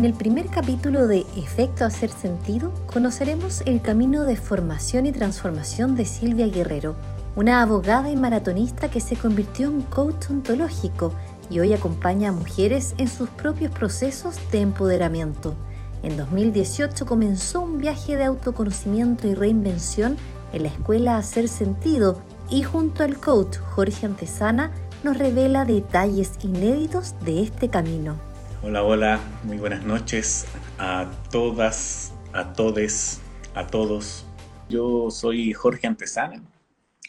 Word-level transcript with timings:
En 0.00 0.06
el 0.06 0.14
primer 0.14 0.46
capítulo 0.46 1.06
de 1.06 1.26
Efecto 1.36 1.84
Hacer 1.84 2.08
Sentido 2.08 2.72
conoceremos 2.90 3.60
el 3.66 3.82
camino 3.82 4.24
de 4.24 4.34
formación 4.34 5.04
y 5.04 5.12
transformación 5.12 5.94
de 5.94 6.06
Silvia 6.06 6.46
Guerrero, 6.46 6.96
una 7.36 7.60
abogada 7.60 8.10
y 8.10 8.16
maratonista 8.16 8.90
que 8.90 9.00
se 9.00 9.16
convirtió 9.16 9.68
en 9.68 9.82
coach 9.82 10.30
ontológico 10.30 11.12
y 11.50 11.60
hoy 11.60 11.74
acompaña 11.74 12.30
a 12.30 12.32
mujeres 12.32 12.94
en 12.96 13.08
sus 13.08 13.28
propios 13.28 13.72
procesos 13.72 14.36
de 14.50 14.62
empoderamiento. 14.62 15.54
En 16.02 16.16
2018 16.16 17.04
comenzó 17.04 17.60
un 17.60 17.76
viaje 17.76 18.16
de 18.16 18.24
autoconocimiento 18.24 19.28
y 19.28 19.34
reinvención 19.34 20.16
en 20.54 20.62
la 20.62 20.70
escuela 20.70 21.18
Hacer 21.18 21.46
Sentido 21.46 22.22
y 22.48 22.62
junto 22.62 23.04
al 23.04 23.18
coach 23.18 23.58
Jorge 23.58 24.06
Antesana 24.06 24.72
nos 25.04 25.18
revela 25.18 25.66
detalles 25.66 26.38
inéditos 26.42 27.16
de 27.22 27.42
este 27.42 27.68
camino. 27.68 28.29
Hola, 28.62 28.84
hola, 28.84 29.20
muy 29.44 29.56
buenas 29.56 29.86
noches 29.86 30.46
a 30.78 31.10
todas, 31.32 32.12
a 32.34 32.52
todes, 32.52 33.18
a 33.54 33.66
todos. 33.66 34.26
Yo 34.68 35.10
soy 35.10 35.54
Jorge 35.54 35.86
Antesana, 35.86 36.42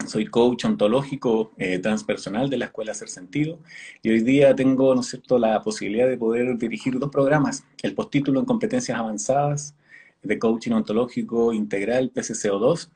soy 0.08 0.28
coach 0.28 0.64
ontológico 0.64 1.52
eh, 1.58 1.80
transpersonal 1.80 2.50
de 2.50 2.58
la 2.58 2.66
Escuela 2.68 2.94
Hacer 2.94 3.10
Sentido 3.10 3.60
y 4.02 4.12
hoy 4.12 4.22
día 4.22 4.56
tengo, 4.56 4.96
¿no 4.96 5.02
es 5.02 5.08
cierto?, 5.08 5.38
la 5.38 5.62
posibilidad 5.62 6.08
de 6.08 6.16
poder 6.16 6.58
dirigir 6.58 6.98
dos 6.98 7.10
programas, 7.10 7.66
el 7.82 7.96
postítulo 7.96 8.40
en 8.40 8.46
competencias 8.46 8.98
avanzadas 8.98 9.76
de 10.24 10.40
coaching 10.40 10.72
ontológico 10.72 11.52
integral 11.52 12.14
PCCO2 12.14 12.88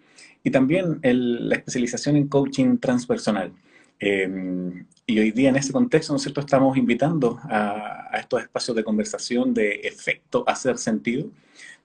y 0.46 0.52
también 0.52 1.02
la 1.04 1.56
especialización 1.56 2.16
en 2.16 2.30
coaching 2.30 2.78
transpersonal. 2.78 3.52
Em, 4.00 4.86
y 5.06 5.20
hoy 5.20 5.32
día 5.32 5.50
en 5.50 5.56
ese 5.56 5.72
contexto, 5.72 6.14
¿no 6.14 6.18
es 6.18 6.24
cierto?, 6.24 6.42
estamos 6.42 6.78
invitando 6.78 7.40
a, 7.44 8.10
estos 8.20 8.42
espacios 8.42 8.76
de 8.76 8.84
conversación 8.84 9.54
de 9.54 9.82
efecto 9.84 10.44
hacer 10.48 10.78
sentido, 10.78 11.30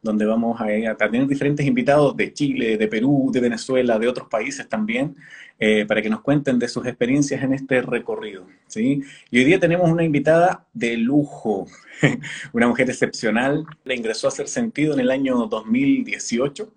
donde 0.02 0.24
vamos 0.24 0.60
a, 0.60 0.66
tener 0.96 1.26
diferentes 1.26 1.66
invitados 1.66 2.16
de 2.16 2.32
Chile, 2.32 2.78
de 2.78 2.88
Perú, 2.88 3.30
de 3.32 3.40
Venezuela, 3.40 3.98
de 3.98 4.08
otros 4.08 4.28
países 4.28 4.68
también, 4.68 5.16
eh, 5.58 5.84
para 5.84 6.00
que 6.00 6.08
nos 6.08 6.22
cuenten 6.22 6.58
de 6.58 6.68
sus 6.68 6.86
experiencias 6.86 7.42
en 7.42 7.52
este 7.52 7.82
recorrido. 7.82 8.46
¿sí? 8.66 9.02
Y 9.30 9.38
hoy 9.38 9.44
día 9.44 9.60
tenemos 9.60 9.90
una 9.90 10.02
invitada 10.02 10.66
de 10.72 10.96
lujo, 10.96 11.66
una 12.52 12.66
mujer 12.66 12.88
excepcional, 12.88 13.66
le 13.84 13.94
ingresó 13.94 14.26
a 14.26 14.30
hacer 14.30 14.48
sentido 14.48 14.94
en 14.94 15.00
el 15.00 15.10
año 15.10 15.46
2018, 15.46 16.72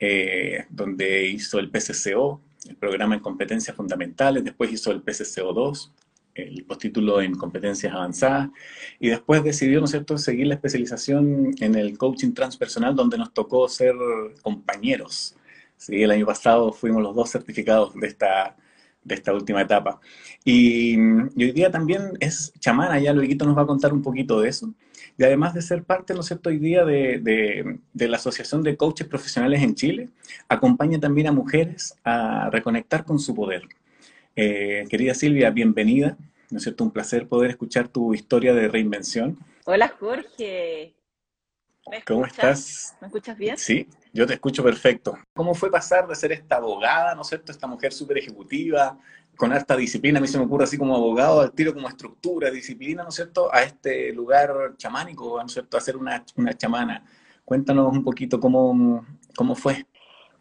eh, 0.00 0.64
donde 0.70 1.26
hizo 1.28 1.60
el 1.60 1.70
PCCO, 1.70 2.40
el 2.68 2.76
programa 2.76 3.14
en 3.14 3.20
competencias 3.20 3.76
fundamentales, 3.76 4.44
después 4.44 4.72
hizo 4.72 4.90
el 4.92 5.04
PCCO2, 5.04 5.90
el 6.34 6.64
postítulo 6.64 7.20
en 7.20 7.34
competencias 7.34 7.92
avanzadas, 7.92 8.50
y 8.98 9.08
después 9.08 9.42
decidió, 9.42 9.78
¿no 9.80 9.86
es 9.86 9.90
cierto?, 9.90 10.18
seguir 10.18 10.46
la 10.46 10.54
especialización 10.54 11.54
en 11.60 11.74
el 11.74 11.98
coaching 11.98 12.32
transpersonal, 12.32 12.94
donde 12.94 13.18
nos 13.18 13.32
tocó 13.32 13.68
ser 13.68 13.94
compañeros. 14.42 15.34
¿sí? 15.76 16.02
El 16.02 16.10
año 16.10 16.26
pasado 16.26 16.72
fuimos 16.72 17.02
los 17.02 17.14
dos 17.14 17.30
certificados 17.30 17.94
de 17.94 18.06
esta, 18.06 18.56
de 19.02 19.14
esta 19.14 19.32
última 19.32 19.62
etapa. 19.62 20.00
Y, 20.44 20.98
hoy 20.98 21.52
día 21.52 21.70
también 21.70 22.12
es 22.20 22.52
chamana, 22.58 22.98
ya 22.98 23.12
Luiguito 23.12 23.44
nos 23.44 23.56
va 23.56 23.62
a 23.62 23.66
contar 23.66 23.92
un 23.92 24.02
poquito 24.02 24.40
de 24.40 24.48
eso. 24.48 24.72
Y 25.20 25.24
además 25.24 25.52
de 25.52 25.60
ser 25.60 25.84
parte, 25.84 26.14
¿no 26.14 26.20
es 26.20 26.28
cierto?, 26.28 26.48
hoy 26.48 26.56
día 26.56 26.82
de, 26.82 27.78
la 27.92 28.16
Asociación 28.16 28.62
de 28.62 28.74
Coaches 28.78 29.06
Profesionales 29.06 29.62
en 29.62 29.74
Chile, 29.74 30.08
acompaña 30.48 30.98
también 30.98 31.26
a 31.26 31.32
mujeres 31.32 31.94
a 32.04 32.48
reconectar 32.48 33.04
con 33.04 33.18
su 33.18 33.34
poder. 33.34 33.64
Eh, 34.34 34.86
querida 34.88 35.12
Silvia, 35.12 35.50
bienvenida. 35.50 36.16
¿No 36.48 36.56
es 36.56 36.62
cierto? 36.62 36.84
Un 36.84 36.90
placer 36.90 37.28
poder 37.28 37.50
escuchar 37.50 37.88
tu 37.88 38.14
historia 38.14 38.54
de 38.54 38.68
reinvención. 38.68 39.36
Hola, 39.66 39.94
Jorge. 40.00 40.94
¿Cómo 42.06 42.24
estás? 42.24 42.96
¿Me 43.02 43.08
escuchas 43.08 43.36
bien? 43.36 43.58
Sí, 43.58 43.86
yo 44.14 44.26
te 44.26 44.32
escucho 44.32 44.64
perfecto. 44.64 45.18
¿Cómo 45.34 45.54
fue 45.54 45.70
pasar 45.70 46.08
de 46.08 46.14
ser 46.14 46.32
esta 46.32 46.56
abogada, 46.56 47.14
¿no 47.14 47.20
es 47.20 47.28
cierto? 47.28 47.52
Esta 47.52 47.66
mujer 47.66 47.92
súper 47.92 48.16
ejecutiva, 48.16 48.98
con 49.40 49.54
harta 49.54 49.74
disciplina, 49.74 50.18
a 50.18 50.20
mí 50.20 50.28
se 50.28 50.36
me 50.36 50.44
ocurre 50.44 50.64
así 50.64 50.76
como 50.76 50.94
abogado, 50.94 51.40
al 51.40 51.52
tiro 51.52 51.72
como 51.72 51.88
estructura, 51.88 52.50
disciplina, 52.50 53.02
¿no 53.02 53.08
es 53.08 53.14
cierto?, 53.14 53.48
a 53.50 53.62
este 53.62 54.12
lugar 54.12 54.74
chamánico, 54.76 55.38
¿no 55.38 55.46
es 55.46 55.52
cierto?, 55.52 55.78
a 55.78 55.80
ser 55.80 55.96
una, 55.96 56.22
una 56.36 56.52
chamana. 56.52 57.06
Cuéntanos 57.42 57.90
un 57.90 58.04
poquito 58.04 58.38
cómo, 58.38 59.02
cómo 59.34 59.54
fue. 59.54 59.86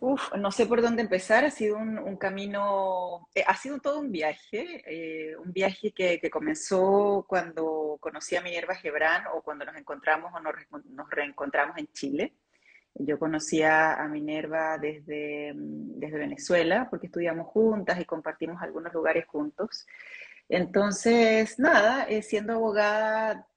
Uf, 0.02 0.36
no 0.36 0.52
sé 0.52 0.66
por 0.66 0.82
dónde 0.82 1.02
empezar, 1.02 1.46
ha 1.46 1.50
sido 1.50 1.78
un, 1.78 2.18
camino, 2.18 3.30
eh, 3.34 3.44
ha 3.48 3.56
sido 3.56 3.80
todo 3.80 4.00
un 4.00 4.12
viaje, 4.12 4.84
eh, 4.86 5.38
un 5.38 5.54
viaje 5.54 5.94
que, 5.94 6.20
que, 6.20 6.30
comenzó 6.30 7.24
cuando 7.26 7.98
conocí 8.02 8.36
a 8.36 8.42
Minerva 8.42 8.76
Gebrán 8.76 9.24
o 9.34 9.42
cuando 9.42 9.64
nos 9.64 9.78
encontramos 9.78 10.34
o 10.36 10.42
nos, 10.42 10.56
nos 10.90 11.10
reencontramos 11.10 11.78
en 11.78 11.88
Chile. 11.94 12.34
Yo 12.96 13.18
conocía 13.20 13.94
a 13.94 14.08
Minerva 14.08 14.78
desde, 14.78 15.54
mm, 15.54 16.00
desde 16.00 16.18
Venezuela 16.18 16.88
porque 16.90 17.08
estudiamos 17.08 17.48
juntas 17.48 18.00
y 18.00 18.06
compartimos 18.06 18.62
algunos 18.62 18.94
lugares 18.94 19.26
juntos. 19.28 19.88
Entonces, 20.50 21.60
nada, 21.60 22.06
eh, 22.10 22.22
siendo 22.22 22.54
abogada 22.54 23.48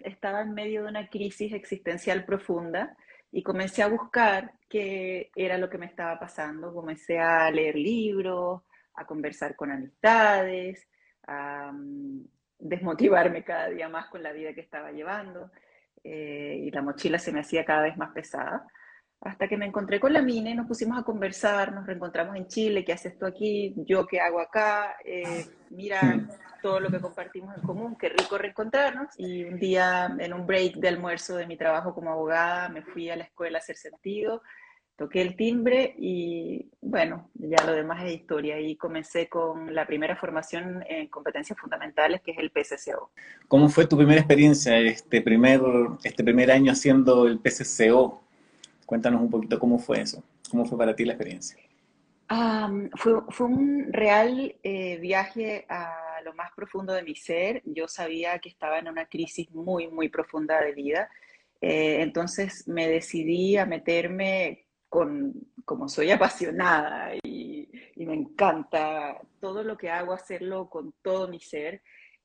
estaba 0.00 0.42
en 0.42 0.54
medio 0.54 0.82
de 0.82 0.88
una 0.88 1.08
crisis 1.08 1.52
existencial 1.52 2.24
profunda 2.24 2.96
y 3.32 3.42
comencé 3.42 3.82
a 3.82 3.88
buscar 3.88 4.52
qué 4.68 5.30
era 5.36 5.58
lo 5.58 5.70
que 5.70 5.78
me 5.78 5.86
estaba 5.86 6.18
pasando. 6.18 6.74
Comencé 6.74 7.18
a 7.18 7.50
leer 7.50 7.76
libros, 7.76 8.62
a 8.94 9.06
conversar 9.06 9.56
con 9.56 9.70
amistades, 9.70 10.88
a 11.26 11.70
mm, 11.72 12.24
desmotivarme 12.58 13.44
cada 13.44 13.68
día 13.70 13.88
más 13.88 14.08
con 14.08 14.22
la 14.22 14.32
vida 14.32 14.52
que 14.52 14.60
estaba 14.60 14.92
llevando 14.92 15.50
eh, 16.04 16.58
y 16.62 16.70
la 16.70 16.82
mochila 16.82 17.18
se 17.18 17.32
me 17.32 17.40
hacía 17.40 17.64
cada 17.64 17.82
vez 17.82 17.96
más 17.96 18.12
pesada 18.12 18.66
hasta 19.20 19.48
que 19.48 19.56
me 19.56 19.66
encontré 19.66 20.00
con 20.00 20.12
la 20.12 20.22
Mine, 20.22 20.54
nos 20.54 20.66
pusimos 20.66 20.98
a 20.98 21.02
conversar, 21.02 21.74
nos 21.74 21.86
reencontramos 21.86 22.36
en 22.36 22.46
Chile, 22.46 22.84
¿qué 22.84 22.94
haces 22.94 23.18
tú 23.18 23.26
aquí? 23.26 23.74
¿Yo 23.76 24.06
qué 24.06 24.18
hago 24.18 24.40
acá? 24.40 24.96
Eh, 25.04 25.46
mira 25.68 26.26
todo 26.62 26.80
lo 26.80 26.90
que 26.90 27.00
compartimos 27.00 27.54
en 27.54 27.62
común, 27.62 27.96
qué 27.98 28.08
rico 28.08 28.38
reencontrarnos. 28.38 29.08
Y 29.18 29.44
un 29.44 29.58
día, 29.58 30.14
en 30.18 30.32
un 30.32 30.46
break 30.46 30.76
de 30.76 30.88
almuerzo 30.88 31.36
de 31.36 31.46
mi 31.46 31.56
trabajo 31.56 31.94
como 31.94 32.10
abogada, 32.10 32.70
me 32.70 32.82
fui 32.82 33.10
a 33.10 33.16
la 33.16 33.24
escuela 33.24 33.58
a 33.58 33.60
hacer 33.60 33.76
sentido, 33.76 34.42
toqué 34.96 35.20
el 35.20 35.36
timbre 35.36 35.94
y 35.98 36.70
bueno, 36.80 37.30
ya 37.34 37.62
lo 37.66 37.72
demás 37.72 38.02
es 38.04 38.12
historia. 38.12 38.58
Y 38.58 38.76
comencé 38.76 39.28
con 39.28 39.74
la 39.74 39.86
primera 39.86 40.16
formación 40.16 40.82
en 40.88 41.08
competencias 41.08 41.58
fundamentales, 41.58 42.22
que 42.22 42.32
es 42.32 42.38
el 42.38 42.50
PCCO. 42.50 43.10
¿Cómo 43.48 43.68
fue 43.68 43.86
tu 43.86 43.98
primera 43.98 44.20
experiencia, 44.20 44.78
este 44.78 45.20
primer, 45.20 45.60
este 46.04 46.24
primer 46.24 46.50
año 46.50 46.72
haciendo 46.72 47.26
el 47.26 47.38
PCCO? 47.38 48.29
Cuéntanos 48.90 49.22
un 49.22 49.30
poquito 49.30 49.56
cómo 49.60 49.78
fue 49.78 50.00
eso, 50.00 50.20
cómo 50.50 50.64
fue 50.64 50.76
para 50.76 50.96
ti 50.96 51.04
la 51.04 51.12
experiencia. 51.12 51.56
fue, 52.96 53.12
fue, 53.28 53.46
un 53.46 53.92
real 53.92 54.56
eh, 54.64 54.96
viaje 54.96 55.64
a 55.68 56.18
lo 56.24 56.34
más 56.34 56.50
profundo 56.56 56.92
de 56.92 57.04
mi 57.04 57.14
ser. 57.14 57.62
Yo 57.64 57.86
sabía 57.86 58.40
que 58.40 58.48
estaba 58.48 58.80
en 58.80 58.88
una 58.88 59.06
crisis 59.06 59.48
muy, 59.52 59.86
muy 59.86 60.08
profunda 60.08 60.60
de 60.60 60.72
vida. 60.72 61.08
Eh, 61.60 62.02
entonces 62.02 62.66
me 62.66 62.88
decidí 62.88 63.56
a 63.58 63.64
meterme 63.64 64.66
con, 64.88 65.34
como 65.64 65.88
soy 65.88 66.10
apasionada 66.10 67.14
y, 67.22 67.70
y, 67.94 68.06
me 68.06 68.14
encanta 68.14 69.20
todo 69.38 69.62
lo 69.62 69.76
que 69.76 69.88
hago, 69.88 70.12
hacerlo 70.12 70.68
con 70.68 70.92
todo 71.00 71.28
mi 71.28 71.38
ser. 71.38 71.80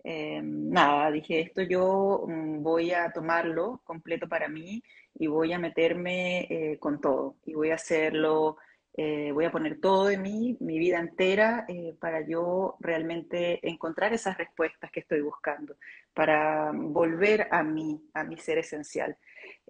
Eh, 0.08 0.40
nada, 0.44 1.10
dije, 1.10 1.40
esto 1.40 1.64
yo 1.64 2.26
mm, 2.28 2.62
voy 2.62 2.92
a 2.92 3.12
tomarlo 3.12 3.82
completo 3.84 4.30
para 4.30 4.48
mí 4.48 4.84
y 5.16 5.26
voy 5.26 5.52
a 5.52 5.58
meterme 5.58 6.42
eh, 6.42 6.78
con 6.78 7.02
todo 7.02 7.38
y 7.44 7.56
voy 7.56 7.72
a 7.72 7.76
hacerlo, 7.76 8.58
eh, 8.94 9.32
voy 9.32 9.46
a 9.46 9.52
poner 9.52 9.82
todo 9.82 10.06
de 10.06 10.20
mí, 10.20 10.58
mi 10.60 10.78
vida 10.78 11.00
entera, 11.00 11.66
para 12.00 12.22
yo 12.22 12.78
realmente 12.80 13.68
encontrar 13.68 14.14
esas 14.14 14.38
respuestas 14.38 14.92
que 14.92 15.00
estoy 15.00 15.22
buscando, 15.22 15.76
para 16.14 16.72
volver 16.72 17.48
a 17.50 17.64
mí, 17.64 18.00
a 18.14 18.24
mi 18.24 18.38
ser 18.38 18.60
esencial. 18.60 19.18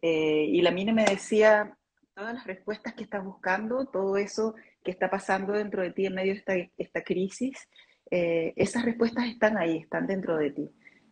y 0.01 0.61
la 0.61 0.71
mina 0.71 0.91
me 0.91 1.05
decía, 1.05 1.77
todas 2.13 2.33
las 2.33 2.45
respuestas 2.45 2.93
que 2.93 3.03
estás 3.03 3.23
buscando, 3.23 3.85
todo 3.85 4.17
eso 4.17 4.55
que 4.83 4.91
está 4.91 5.09
pasando 5.09 5.53
dentro 5.53 5.81
de 5.81 5.91
ti 5.91 6.05
en 6.05 6.15
medio 6.15 6.33
de 6.33 6.39
esta, 6.39 6.53
esta 6.77 7.03
crisis, 7.03 7.69
eh, 8.11 8.53
esas 8.55 8.85
respuestas 8.85 9.27
están 9.27 9.57
ahí, 9.57 9.77
están 9.77 10.07
dentro 10.07 10.37
de 10.37 10.51
ti. 10.51 10.69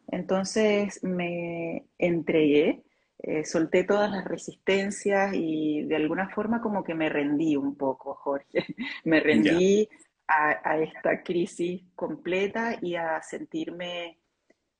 Entonces 0.07 1.03
me 1.03 1.87
entregué, 1.97 2.83
eh, 3.19 3.45
solté 3.45 3.83
todas 3.83 4.11
las 4.11 4.25
resistencias 4.25 5.33
y 5.33 5.83
de 5.83 5.95
alguna 5.95 6.29
forma 6.29 6.61
como 6.61 6.83
que 6.83 6.93
me 6.93 7.09
rendí 7.09 7.55
un 7.55 7.75
poco, 7.75 8.15
Jorge. 8.15 8.65
me 9.05 9.19
rendí 9.19 9.87
a, 10.27 10.77
esta 10.79 11.21
crisis 11.23 11.83
completa 11.95 12.77
y 12.81 12.95
a 12.95 13.21
sentirme 13.21 14.19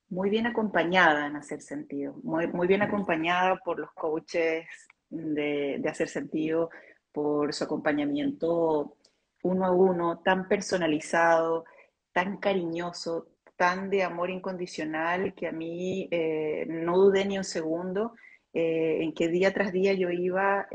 muy 0.10 0.30
bien 0.30 0.48
acompañada 0.48 1.28
en 1.28 1.36
hacer 1.36 1.62
sentido, 1.62 2.16
muy, 2.24 2.48
muy 2.48 2.68
bien 2.68 2.82
acompañada 2.82 3.58
por 3.58 3.80
los 3.80 3.92
coaches 3.94 4.66
de, 5.10 5.78
de 5.80 5.90
hacer 5.90 6.08
sentido, 6.08 6.70
por 7.12 7.54
su 7.54 7.64
acompañamiento 7.64 8.98
uno 9.44 9.66
a 9.66 9.72
uno, 9.72 10.20
tan 10.20 10.48
personalizado, 10.48 11.66
tan 12.14 12.38
cariñoso, 12.38 13.28
tan 13.58 13.90
de 13.90 14.04
amor 14.04 14.30
incondicional 14.30 15.34
que 15.34 15.48
a 15.48 15.52
mí 15.52 16.08
eh, 16.12 16.66
no 16.68 16.98
dudé 16.98 17.26
ni 17.26 17.38
un 17.38 17.44
segundo 17.44 18.14
eh, 18.54 19.00
en 19.02 19.14
que 19.14 19.28
día 19.28 19.54
tras 19.54 19.72
día 19.72 19.94
yo 19.94 20.10
iba 20.10 20.68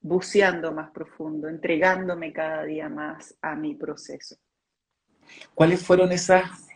buceando 0.00 0.72
más 0.72 0.90
profundo, 0.90 1.48
entregándome 1.48 2.32
cada 2.32 2.64
día 2.64 2.88
más 2.88 3.36
a 3.42 3.56
mi 3.56 3.74
proceso. 3.74 4.36
¿Cuáles 5.54 5.82
fueron 5.82 6.12
esas, 6.12 6.68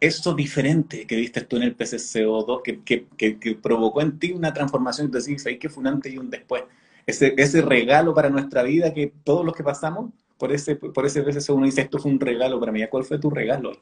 eso 0.00 0.34
diferente 0.34 1.06
que 1.06 1.16
viste 1.16 1.40
tú 1.42 1.56
en 1.56 1.62
el 1.62 1.76
PCCO2 1.76 2.62
que, 2.62 3.38
que, 3.38 3.54
provocó 3.54 4.02
en 4.02 4.18
ti 4.18 4.32
una 4.32 4.52
transformación? 4.52 5.10
Te 5.10 5.18
decís, 5.18 5.44
que 5.58 5.68
fue 5.68 5.80
un 5.80 5.88
antes 5.88 6.12
y 6.12 6.18
un 6.18 6.30
después. 6.30 6.64
Ese 7.06 7.62
regalo 7.62 8.14
para 8.14 8.28
nuestra 8.28 8.62
vida 8.62 8.92
que 8.92 9.12
todos 9.24 9.44
los 9.44 9.54
que 9.54 9.64
pasamos 9.64 10.10
por 10.38 10.52
ese, 10.52 10.76
por 10.76 11.04
ese 11.04 11.22
PCC 11.22 11.50
uno 11.52 11.66
dice, 11.66 11.82
esto 11.82 11.98
fue 11.98 12.12
un 12.12 12.20
regalo 12.20 12.58
para 12.60 12.72
mí. 12.72 12.86
¿Cuál 12.88 13.04
fue 13.04 13.18
tu 13.18 13.28
regalo 13.28 13.72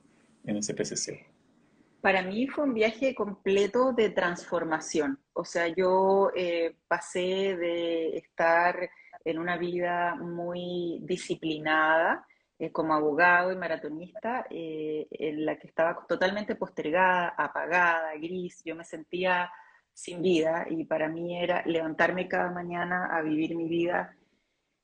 en 0.44 0.56
ese 0.56 0.74
PCC? 0.74 1.26
Para 2.00 2.22
mí 2.22 2.46
fue 2.46 2.64
un 2.64 2.74
viaje 2.74 3.14
completo 3.14 3.92
de 3.92 4.10
transformación. 4.10 5.18
O 5.34 5.44
sea, 5.44 5.68
yo 5.68 6.30
eh, 6.34 6.76
pasé 6.88 7.56
de 7.56 8.16
estar 8.16 8.88
en 9.24 9.38
una 9.38 9.58
vida 9.58 10.14
muy 10.14 11.00
disciplinada 11.02 12.24
eh, 12.58 12.70
como 12.72 12.94
abogado 12.94 13.52
y 13.52 13.56
maratonista, 13.56 14.46
eh, 14.48 15.06
en 15.10 15.44
la 15.44 15.58
que 15.58 15.66
estaba 15.66 16.06
totalmente 16.08 16.54
postergada, 16.54 17.34
apagada, 17.36 18.14
gris. 18.14 18.62
Yo 18.64 18.74
me 18.74 18.84
sentía 18.84 19.50
sin 19.92 20.22
vida 20.22 20.66
y 20.70 20.84
para 20.84 21.08
mí 21.08 21.42
era 21.42 21.62
levantarme 21.66 22.28
cada 22.28 22.50
mañana 22.50 23.06
a 23.14 23.20
vivir 23.20 23.56
mi 23.56 23.68
vida 23.68 24.16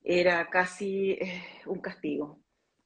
era 0.05 0.49
casi 0.51 1.13
eh, 1.13 1.43
un 1.67 1.81
castigo. 1.81 2.39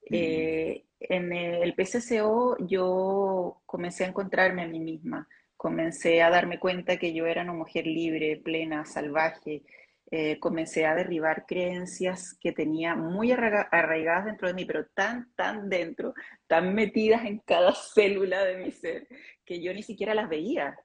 Mm. 0.08 0.14
Eh, 0.14 0.84
en 1.00 1.32
el 1.32 1.74
PCCO 1.74 2.56
yo 2.66 3.62
comencé 3.66 4.04
a 4.04 4.08
encontrarme 4.08 4.62
a 4.62 4.68
mí 4.68 4.80
misma, 4.80 5.28
comencé 5.56 6.22
a 6.22 6.30
darme 6.30 6.58
cuenta 6.58 6.96
que 6.96 7.12
yo 7.12 7.26
era 7.26 7.42
una 7.42 7.52
mujer 7.52 7.86
libre, 7.86 8.40
plena, 8.42 8.84
salvaje, 8.84 9.62
eh, 10.10 10.38
comencé 10.38 10.86
a 10.86 10.94
derribar 10.94 11.46
creencias 11.46 12.38
que 12.40 12.52
tenía 12.52 12.94
muy 12.94 13.32
arraigadas 13.32 14.26
dentro 14.26 14.48
de 14.48 14.54
mí, 14.54 14.64
pero 14.64 14.86
tan, 14.94 15.32
tan 15.34 15.68
dentro, 15.68 16.14
tan 16.46 16.74
metidas 16.74 17.24
en 17.24 17.38
cada 17.40 17.74
célula 17.94 18.44
de 18.44 18.56
mi 18.58 18.70
ser, 18.70 19.08
que 19.44 19.60
yo 19.60 19.74
ni 19.74 19.82
siquiera 19.82 20.14
las 20.14 20.28
veía. 20.28 20.78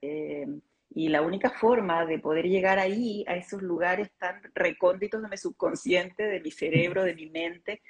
Y 0.94 1.08
la 1.08 1.22
única 1.22 1.50
forma 1.50 2.04
de 2.04 2.18
poder 2.18 2.46
llegar 2.46 2.78
ahí, 2.78 3.24
a 3.26 3.36
esos 3.36 3.62
lugares 3.62 4.10
tan 4.18 4.40
recónditos 4.54 5.22
de 5.22 5.28
mi 5.28 5.36
subconsciente, 5.36 6.24
de 6.24 6.40
mi 6.40 6.50
cerebro, 6.50 7.02
de 7.04 7.14
mi 7.14 7.30
mente, 7.30 7.82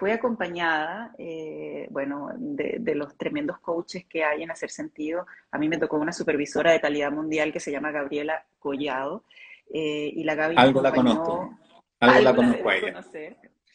fue 0.00 0.12
acompañada, 0.12 1.14
eh, 1.18 1.86
bueno, 1.90 2.30
de, 2.36 2.94
los 2.94 3.16
tremendos 3.18 3.58
coaches 3.58 4.06
que 4.06 4.24
hay 4.24 4.42
en 4.42 4.50
Hacer 4.50 4.70
Sentido. 4.70 5.26
A 5.50 5.58
mí 5.58 5.68
me 5.68 5.76
tocó 5.76 5.98
una 5.98 6.12
supervisora 6.12 6.72
de 6.72 6.80
calidad 6.80 7.12
mundial 7.12 7.52
que 7.52 7.60
se 7.60 7.70
llama 7.70 7.90
Gabriela 7.90 8.46
Collado. 8.58 9.24
Eh, 9.72 10.10
y 10.14 10.24
la 10.24 10.34
Gaby 10.34 10.56
algo 10.56 10.80
la 10.80 10.92
conozco. 10.92 11.58
Algo, 12.00 12.20
la 12.20 12.34
conozco 12.34 12.68
a 12.70 12.76
ella. 12.76 13.04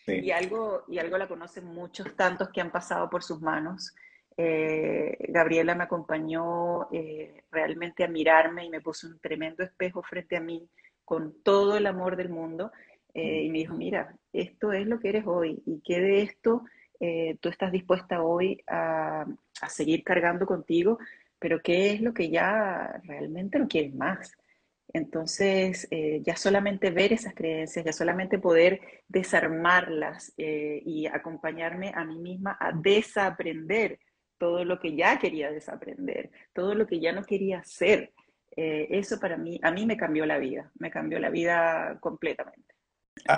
Y, 0.07 0.31
algo, 0.31 0.83
y 0.88 0.97
algo 0.97 1.17
la 1.17 1.27
conocen 1.27 1.65
muchos, 1.65 2.15
tantos 2.15 2.49
que 2.49 2.61
han 2.61 2.71
pasado 2.71 3.09
por 3.09 3.23
sus 3.23 3.39
manos. 3.41 3.93
Eh, 4.37 5.17
Gabriela 5.29 5.75
me 5.75 5.85
acompañó 5.85 6.91
eh, 6.91 7.43
realmente 7.51 8.03
a 8.03 8.09
mirarme 8.09 8.65
y 8.65 8.69
me 8.69 8.81
puso 8.81 9.07
un 9.07 9.19
tremendo 9.19 9.63
espejo 9.63 10.03
frente 10.03 10.35
a 10.35 10.41
mí 10.41 10.67
con 11.05 11.41
todo 11.41 11.77
el 11.77 11.85
amor 11.85 12.17
del 12.17 12.29
mundo 12.29 12.71
eh, 13.13 13.43
y 13.43 13.49
me 13.49 13.59
dijo, 13.59 13.75
mira, 13.75 14.17
esto 14.33 14.73
es 14.73 14.87
lo 14.87 14.99
que 14.99 15.09
eres 15.09 15.23
hoy 15.25 15.63
y 15.65 15.81
que 15.81 16.01
de 16.01 16.21
esto 16.23 16.63
tú 17.39 17.49
estás 17.49 17.71
dispuesta 17.71 18.23
hoy 18.23 18.63
a, 18.67 19.25
a, 19.61 19.69
seguir 19.69 20.03
cargando 20.03 20.47
contigo, 20.47 20.97
pero 21.38 21.61
qué 21.61 21.91
es 21.91 22.01
lo 22.01 22.13
que 22.13 22.29
ya 22.29 22.99
realmente 23.03 23.59
no 23.59 23.67
quieres 23.67 23.93
más. 23.93 24.35
Entonces, 24.91 25.88
ya 26.23 26.35
solamente 26.35 26.89
ver 26.89 27.13
esas 27.13 27.35
creencias, 27.35 27.85
ya 27.85 27.91
solamente 27.91 28.39
poder 28.39 28.79
desarmarlas 29.07 30.33
y 30.38 31.05
acompañarme 31.05 31.91
a 31.93 32.05
mí 32.05 32.17
misma 32.17 32.57
a 32.59 32.71
desaprender 32.71 33.99
todo 34.37 34.65
lo 34.65 34.79
que 34.79 34.95
ya 34.95 35.19
quería 35.19 35.51
desaprender, 35.51 36.31
todo 36.53 36.75
lo 36.75 36.85
que 36.87 36.99
ya 36.99 37.11
no 37.11 37.23
quería 37.23 37.59
hacer. 37.59 38.13
Eh, 38.55 38.87
eso 38.91 39.19
para 39.19 39.37
mí, 39.37 39.59
a 39.61 39.71
mí 39.71 39.85
me 39.85 39.97
cambió 39.97 40.25
la 40.25 40.37
vida, 40.37 40.71
me 40.79 40.89
cambió 40.89 41.19
la 41.19 41.29
vida 41.29 41.97
completamente. 41.99 42.75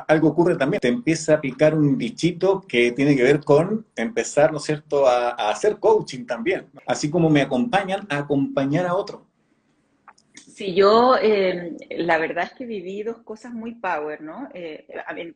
Algo 0.07 0.29
ocurre 0.29 0.55
también, 0.55 0.81
te 0.81 0.88
empieza 0.88 1.35
a 1.35 1.41
picar 1.41 1.75
un 1.75 1.97
bichito 1.97 2.61
que 2.67 2.91
tiene 2.91 3.15
que 3.15 3.23
ver 3.23 3.41
con 3.41 3.85
empezar, 3.95 4.51
¿no 4.51 4.57
es 4.57 4.63
cierto?, 4.63 5.07
a, 5.07 5.29
a 5.29 5.51
hacer 5.51 5.77
coaching 5.79 6.25
también, 6.25 6.67
así 6.88 7.11
como 7.11 7.29
me 7.29 7.41
acompañan, 7.41 8.05
a 8.09 8.17
acompañar 8.17 8.88
a 8.88 8.95
otro. 8.95 9.27
Sí, 10.57 10.74
yo 10.74 11.15
eh, 11.21 11.77
la 11.92 12.18
verdad 12.18 12.45
es 12.45 12.54
que 12.54 12.65
viví 12.65 13.04
dos 13.04 13.19
cosas 13.19 13.54
muy 13.54 13.75
power, 13.75 14.21
¿no? 14.24 14.50
Eh, 14.56 14.88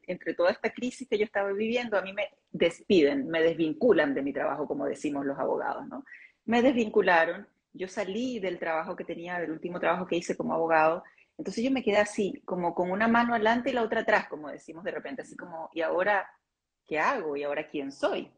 entre 0.07 0.33
toda 0.33 0.49
esta 0.49 0.71
crisis 0.73 1.07
que 1.07 1.19
yo 1.19 1.25
estaba 1.25 1.51
viviendo, 1.53 1.95
a 1.95 2.01
mí 2.01 2.11
me 2.11 2.27
despiden, 2.51 3.27
me 3.27 3.39
desvinculan 3.39 4.15
de 4.15 4.23
mi 4.23 4.33
trabajo, 4.33 4.65
como 4.65 4.87
decimos 4.87 5.23
los 5.23 5.37
abogados, 5.37 5.87
¿no? 5.87 6.03
Me 6.45 6.63
desvincularon, 6.63 7.47
yo 7.71 7.87
salí 7.87 8.39
del 8.39 8.57
trabajo 8.57 8.95
que 8.95 9.03
tenía, 9.03 9.39
del 9.39 9.51
último 9.51 9.79
trabajo 9.79 10.07
que 10.07 10.15
hice 10.15 10.35
como 10.35 10.55
abogado, 10.55 11.03
entonces 11.37 11.63
yo 11.63 11.69
me 11.69 11.83
quedé 11.83 11.97
así, 11.97 12.41
como 12.43 12.73
con 12.73 12.89
una 12.89 13.07
mano 13.07 13.35
adelante 13.35 13.69
y 13.69 13.73
la 13.73 13.83
otra 13.83 14.01
atrás, 14.01 14.27
como 14.27 14.49
decimos 14.49 14.83
de 14.83 14.89
repente, 14.89 15.21
así 15.21 15.35
como, 15.35 15.69
¿y 15.75 15.81
ahora 15.81 16.27
qué 16.87 16.97
hago? 16.97 17.37
¿Y 17.37 17.43
ahora 17.43 17.67
quién 17.67 17.91
soy? 17.91 18.31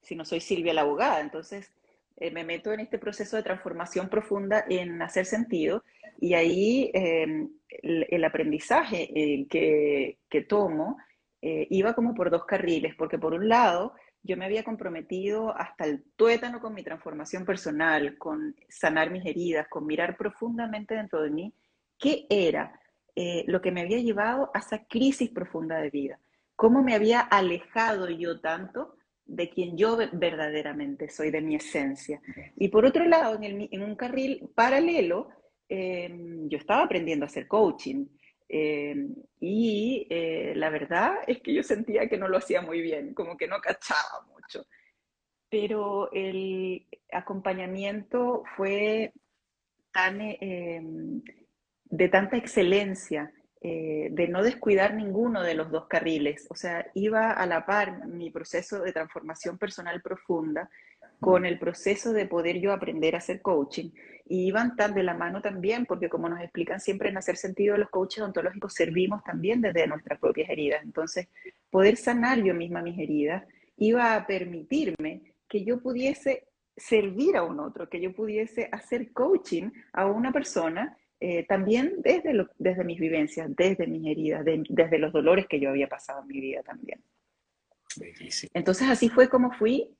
Si 0.00 0.16
no 0.16 0.24
soy 0.24 0.40
Silvia 0.40 0.72
la 0.72 0.80
abogada, 0.80 1.20
entonces 1.20 1.70
eh, 2.16 2.30
me 2.30 2.42
meto 2.42 2.72
en 2.72 2.80
este 2.80 2.98
proceso 2.98 3.36
de 3.36 3.42
transformación 3.42 4.08
profunda 4.08 4.64
en 4.66 5.02
hacer 5.02 5.26
sentido 5.26 5.84
y 6.22 6.34
ahí 6.34 6.88
em, 6.94 7.50
el, 7.68 8.24
aprendizaje 8.24 9.10
eh, 9.12 10.16
que, 10.30 10.40
tomo 10.42 10.96
eh, 11.40 11.66
iba 11.68 11.94
como 11.94 12.14
por 12.14 12.30
dos 12.30 12.44
carriles, 12.44 12.94
porque 12.94 13.18
por 13.18 13.34
un 13.34 13.48
lado 13.48 13.94
yo 14.22 14.36
me 14.36 14.44
había 14.44 14.62
comprometido 14.62 15.52
hasta 15.56 15.84
el 15.84 16.04
tuétano 16.14 16.60
con 16.60 16.74
mi 16.74 16.84
transformación 16.84 17.44
personal, 17.44 18.16
con 18.18 18.54
sanar 18.68 19.10
mis 19.10 19.26
heridas, 19.26 19.66
con 19.68 19.84
mirar 19.84 20.16
profundamente 20.16 20.94
dentro 20.94 21.22
de 21.22 21.30
mí 21.30 21.54
qué 21.98 22.24
era 22.30 22.80
eh, 23.16 23.42
lo 23.48 23.60
que 23.60 23.72
me 23.72 23.80
había 23.80 23.98
llevado 23.98 24.52
a 24.54 24.60
esa 24.60 24.84
crisis 24.84 25.28
profunda 25.28 25.78
de 25.78 25.90
vida, 25.90 26.20
cómo 26.54 26.84
me 26.84 26.94
había 26.94 27.18
alejado 27.18 28.08
yo 28.10 28.40
tanto 28.40 28.94
de 29.24 29.50
quien 29.50 29.76
yo 29.76 29.98
verdaderamente 30.12 31.08
soy, 31.08 31.32
de 31.32 31.40
mi 31.40 31.56
esencia. 31.56 32.20
Y 32.54 32.68
por 32.68 32.84
otro 32.84 33.04
lado, 33.06 33.42
en, 33.42 33.68
en 33.72 33.82
un 33.82 33.96
carril 33.96 34.48
paralelo, 34.54 35.30
Em, 35.74 36.50
yo 36.50 36.58
estaba 36.58 36.82
aprendiendo 36.82 37.24
a 37.24 37.28
hacer 37.28 37.48
coaching 37.48 38.04
em, 38.46 39.14
y 39.40 40.06
eh, 40.10 40.52
la 40.54 40.68
verdad 40.68 41.14
es 41.26 41.40
que 41.40 41.54
yo 41.54 41.62
sentía 41.62 42.10
que 42.10 42.18
no 42.18 42.28
lo 42.28 42.36
hacía 42.36 42.60
muy 42.60 42.82
bien, 42.82 43.14
como 43.14 43.38
que 43.38 43.48
no 43.48 43.58
cachaba 43.58 44.26
mucho. 44.30 44.66
Pero 45.48 46.12
el 46.12 46.86
acompañamiento 47.10 48.42
fue 48.54 49.14
em, 49.94 51.22
de 51.84 52.08
tanta 52.10 52.36
excelencia, 52.36 53.32
eh, 53.62 54.08
de 54.10 54.28
no 54.28 54.42
descuidar 54.42 54.92
ninguno 54.92 55.42
de 55.42 55.54
los 55.54 55.70
dos 55.70 55.86
carriles. 55.86 56.46
O 56.50 56.54
sea, 56.54 56.86
iba 56.92 57.32
a 57.32 57.46
la 57.46 57.64
par 57.64 58.06
mi 58.08 58.30
proceso 58.30 58.82
de 58.82 58.92
transformación 58.92 59.56
personal 59.56 60.02
profunda 60.02 60.68
con 61.22 61.46
el 61.46 61.56
proceso 61.56 62.12
de 62.12 62.26
poder 62.26 62.58
yo 62.58 62.72
aprender 62.72 63.14
a 63.14 63.18
hacer 63.18 63.40
coaching 63.42 63.90
y 64.26 64.48
iban 64.48 64.74
tan 64.74 64.92
de 64.92 65.04
la 65.04 65.14
mano 65.14 65.40
también, 65.40 65.86
porque 65.86 66.08
como 66.08 66.28
nos 66.28 66.40
explican 66.40 66.80
siempre 66.80 67.10
en 67.10 67.16
hacer 67.16 67.36
sentido 67.36 67.76
los 67.76 67.90
coaches 67.90 68.24
ontológicos, 68.24 68.74
servimos 68.74 69.22
también 69.22 69.60
desde 69.60 69.86
nuestras 69.86 70.18
propias 70.18 70.50
heridas. 70.50 70.82
Entonces, 70.82 71.28
poder 71.70 71.96
sanar 71.96 72.42
yo 72.42 72.54
misma 72.54 72.82
mis 72.82 72.98
heridas 72.98 73.44
iba 73.76 74.16
a 74.16 74.26
permitirme 74.26 75.22
que 75.48 75.64
yo 75.64 75.80
pudiese 75.80 76.48
servir 76.76 77.36
a 77.36 77.44
un 77.44 77.60
otro, 77.60 77.88
que 77.88 78.00
yo 78.00 78.12
pudiese 78.12 78.68
hacer 78.72 79.12
coaching 79.12 79.70
a 79.92 80.06
una 80.06 80.32
persona 80.32 80.98
eh, 81.20 81.46
también 81.46 81.98
desde, 81.98 82.48
desde 82.58 82.82
mis 82.82 82.98
vivencias, 82.98 83.48
desde 83.54 83.86
mis 83.86 84.04
heridas, 84.10 84.44
desde 84.44 84.98
los 84.98 85.12
dolores 85.12 85.46
que 85.46 85.60
yo 85.60 85.70
había 85.70 85.88
pasado 85.88 86.22
en 86.22 86.26
mi 86.26 86.40
vida 86.40 86.64
también. 86.64 87.00
Entonces 88.54 88.88
así 88.88 89.08
fue 89.08 89.28
como 89.28 89.52
fui 89.52 89.96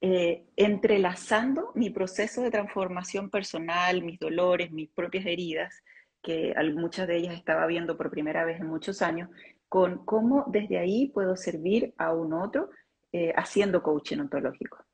eh, 0.00 0.44
entrelazando 0.56 1.72
mi 1.74 1.90
proceso 1.90 2.42
de 2.42 2.50
transformación 2.50 3.30
personal, 3.30 4.02
mis 4.02 4.18
dolores, 4.18 4.70
mis 4.70 4.90
propias 4.90 5.26
heridas, 5.26 5.82
que 6.22 6.54
muchas 6.74 7.06
de 7.06 7.16
ellas 7.16 7.34
estaba 7.34 7.66
viendo 7.66 7.96
por 7.96 8.10
primera 8.10 8.44
vez 8.44 8.60
en 8.60 8.66
muchos 8.66 9.02
años, 9.02 9.28
con 9.68 10.04
cómo 10.04 10.44
desde 10.48 10.78
ahí 10.78 11.08
puedo 11.08 11.36
servir 11.36 11.94
a 11.98 12.12
un 12.12 12.32
otro 12.32 12.70
eh, 13.12 13.32
haciendo 13.36 13.82
coaching 13.82 14.18
ontológico. 14.18 14.84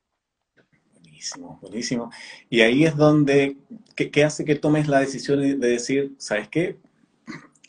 Buenísimo, 0.93 1.59
buenísimo. 1.61 2.11
Y 2.49 2.61
ahí 2.63 2.85
es 2.85 2.97
donde, 2.97 3.57
¿qué, 3.95 4.25
hace 4.25 4.45
que 4.45 4.57
tomes 4.57 4.89
la 4.89 5.01
decisión 5.01 5.41
de 5.41 5.69
decir, 5.69 6.15
¿sabes 6.19 6.49
qué? 6.49 6.79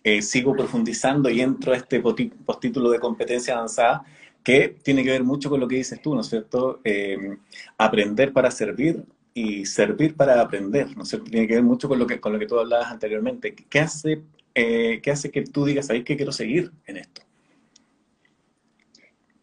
Eh, 0.03 0.21
sigo 0.21 0.53
profundizando 0.53 1.29
y 1.29 1.41
entro 1.41 1.73
a 1.73 1.77
este 1.77 2.01
postítulo 2.01 2.89
de 2.89 3.00
competencia 3.00 3.55
avanzada 3.55 4.03
que 4.43 4.69
tiene 4.83 5.03
que 5.03 5.12
ver 5.12 5.24
mucho 5.24 5.50
con 5.50 5.60
lo 5.60 5.67
que 5.67 5.75
dices 5.75 6.01
tú, 6.01 6.15
¿no 6.15 6.21
es 6.21 6.27
cierto? 6.27 6.79
Eh, 6.83 7.38
aprender 7.77 8.33
para 8.33 8.51
servir 8.51 9.03
y 9.33 9.65
servir 9.65 10.15
para 10.15 10.41
aprender, 10.41 10.95
¿no 10.95 11.03
es 11.03 11.10
cierto? 11.10 11.29
Tiene 11.29 11.48
que 11.48 11.55
ver 11.55 11.63
mucho 11.63 11.88
con 11.88 12.00
lo 12.00 12.07
que, 12.07 12.19
con 12.19 12.33
lo 12.33 12.39
que 12.39 12.48
tú 12.48 12.60
hablabas 12.60 12.91
anteriormente. 12.91 13.55
¿Qué 13.55 13.79
hace, 13.79 14.24
eh, 14.55 15.00
¿qué 15.01 15.12
hace 15.12 15.31
que 15.31 15.43
tú 15.43 15.65
digas, 15.65 15.89
ahí 15.89 16.03
que 16.03 16.17
quiero 16.17 16.31
seguir 16.31 16.71
en 16.86 16.98
esto? 16.98 17.21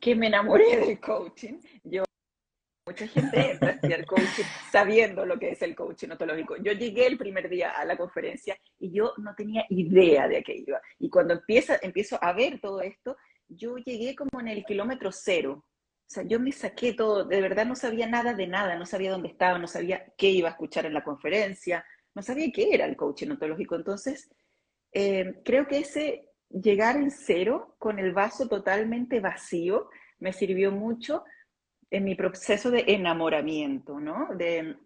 Que 0.01 0.15
me 0.15 0.27
enamoré 0.27 0.77
del 0.77 1.01
coaching. 1.01 1.59
Yo 1.85 2.05
Mucha 2.89 3.07
gente 3.07 3.39
estudiar 3.61 4.07
coaching 4.07 4.45
sabiendo 4.73 5.27
lo 5.27 5.39
que 5.39 5.51
es 5.51 5.61
el 5.61 5.75
coaching 5.75 6.09
ontológico. 6.09 6.57
Yo 6.57 6.73
llegué 6.73 7.07
el 7.07 7.19
primer 7.19 7.51
día 7.51 7.73
a 7.73 7.85
la 7.85 7.99
conferencia 7.99 8.59
y 8.79 8.91
yo 8.91 9.13
no 9.19 9.35
tenía 9.35 9.67
idea 9.69 10.27
de 10.27 10.39
a 10.39 10.43
qué 10.43 10.57
iba. 10.57 10.81
Y 10.99 11.11
cuando 11.11 11.35
empieza, 11.35 11.79
empiezo 11.83 12.19
a 12.23 12.33
ver 12.33 12.61
todo 12.61 12.81
esto, 12.81 13.19
yo 13.49 13.77
llegué 13.79 14.15
como 14.15 14.41
en 14.41 14.49
el 14.49 14.65
kilómetro 14.65 15.11
cero. 15.13 15.65
O 15.65 16.11
sea, 16.11 16.23
yo 16.23 16.41
me 16.41 16.53
saqué 16.53 16.95
todo, 16.95 17.25
de 17.25 17.41
verdad 17.41 17.67
no 17.67 17.77
sabía 17.77 18.07
nada 18.07 18.33
de 18.33 18.47
nada, 18.47 18.77
no 18.77 18.87
sabía 18.87 19.11
dónde 19.11 19.29
estaba, 19.29 19.59
no 19.59 19.67
sabía 19.67 20.07
qué 20.17 20.31
iba 20.31 20.49
a 20.49 20.53
escuchar 20.53 20.87
en 20.87 20.95
la 20.95 21.05
conferencia, 21.05 21.85
no 22.15 22.23
sabía 22.23 22.51
qué 22.53 22.73
era 22.73 22.87
el 22.87 22.97
coaching 22.97 23.31
ontológico. 23.31 23.77
Entonces, 23.77 24.31
eh, 24.93 25.41
creo 25.45 25.67
que 25.67 25.79
ese 25.79 26.29
llegar 26.49 26.97
en 26.97 27.11
cero, 27.11 27.77
con 27.79 27.99
el 27.99 28.13
vaso 28.13 28.49
totalmente 28.49 29.21
vacío, 29.21 29.91
me 30.19 30.33
sirvió 30.33 30.73
mucho 30.73 31.25
en 31.91 32.05
mi 32.05 32.15
proceso 32.15 32.71
de 32.71 32.85
enamoramiento, 32.89 34.01
¿no? 34.01 34.29
De 34.35 34.77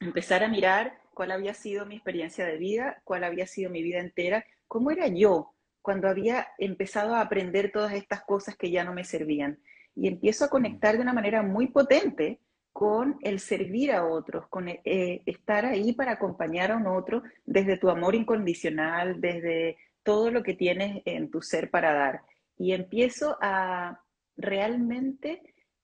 empezar 0.00 0.42
a 0.42 0.48
mirar 0.48 0.98
cuál 1.12 1.32
había 1.32 1.54
sido 1.54 1.86
mi 1.86 1.96
experiencia 1.96 2.46
de 2.46 2.56
vida, 2.56 3.00
cuál 3.04 3.24
había 3.24 3.46
sido 3.46 3.70
mi 3.70 3.82
vida 3.82 4.00
entera, 4.00 4.44
cómo 4.66 4.90
era 4.90 5.06
yo 5.08 5.53
cuando 5.84 6.08
había 6.08 6.48
empezado 6.56 7.14
a 7.14 7.20
aprender 7.20 7.70
todas 7.70 7.92
estas 7.92 8.24
cosas 8.24 8.56
que 8.56 8.70
ya 8.70 8.84
no 8.84 8.94
me 8.94 9.04
servían. 9.04 9.58
Y 9.94 10.08
empiezo 10.08 10.46
a 10.46 10.48
conectar 10.48 10.96
de 10.96 11.02
una 11.02 11.12
manera 11.12 11.42
muy 11.42 11.66
potente 11.66 12.40
con 12.72 13.18
el 13.20 13.38
servir 13.38 13.92
a 13.92 14.06
otros, 14.06 14.46
con 14.48 14.66
eh, 14.66 15.20
estar 15.26 15.66
ahí 15.66 15.92
para 15.92 16.12
acompañar 16.12 16.72
a 16.72 16.78
un 16.78 16.86
otro 16.86 17.22
desde 17.44 17.76
tu 17.76 17.90
amor 17.90 18.14
incondicional, 18.14 19.20
desde 19.20 19.76
todo 20.02 20.30
lo 20.30 20.42
que 20.42 20.54
tienes 20.54 21.02
en 21.04 21.30
tu 21.30 21.42
ser 21.42 21.68
para 21.70 21.92
dar. 21.92 22.22
Y 22.56 22.72
empiezo 22.72 23.36
a 23.42 24.00
realmente 24.38 25.42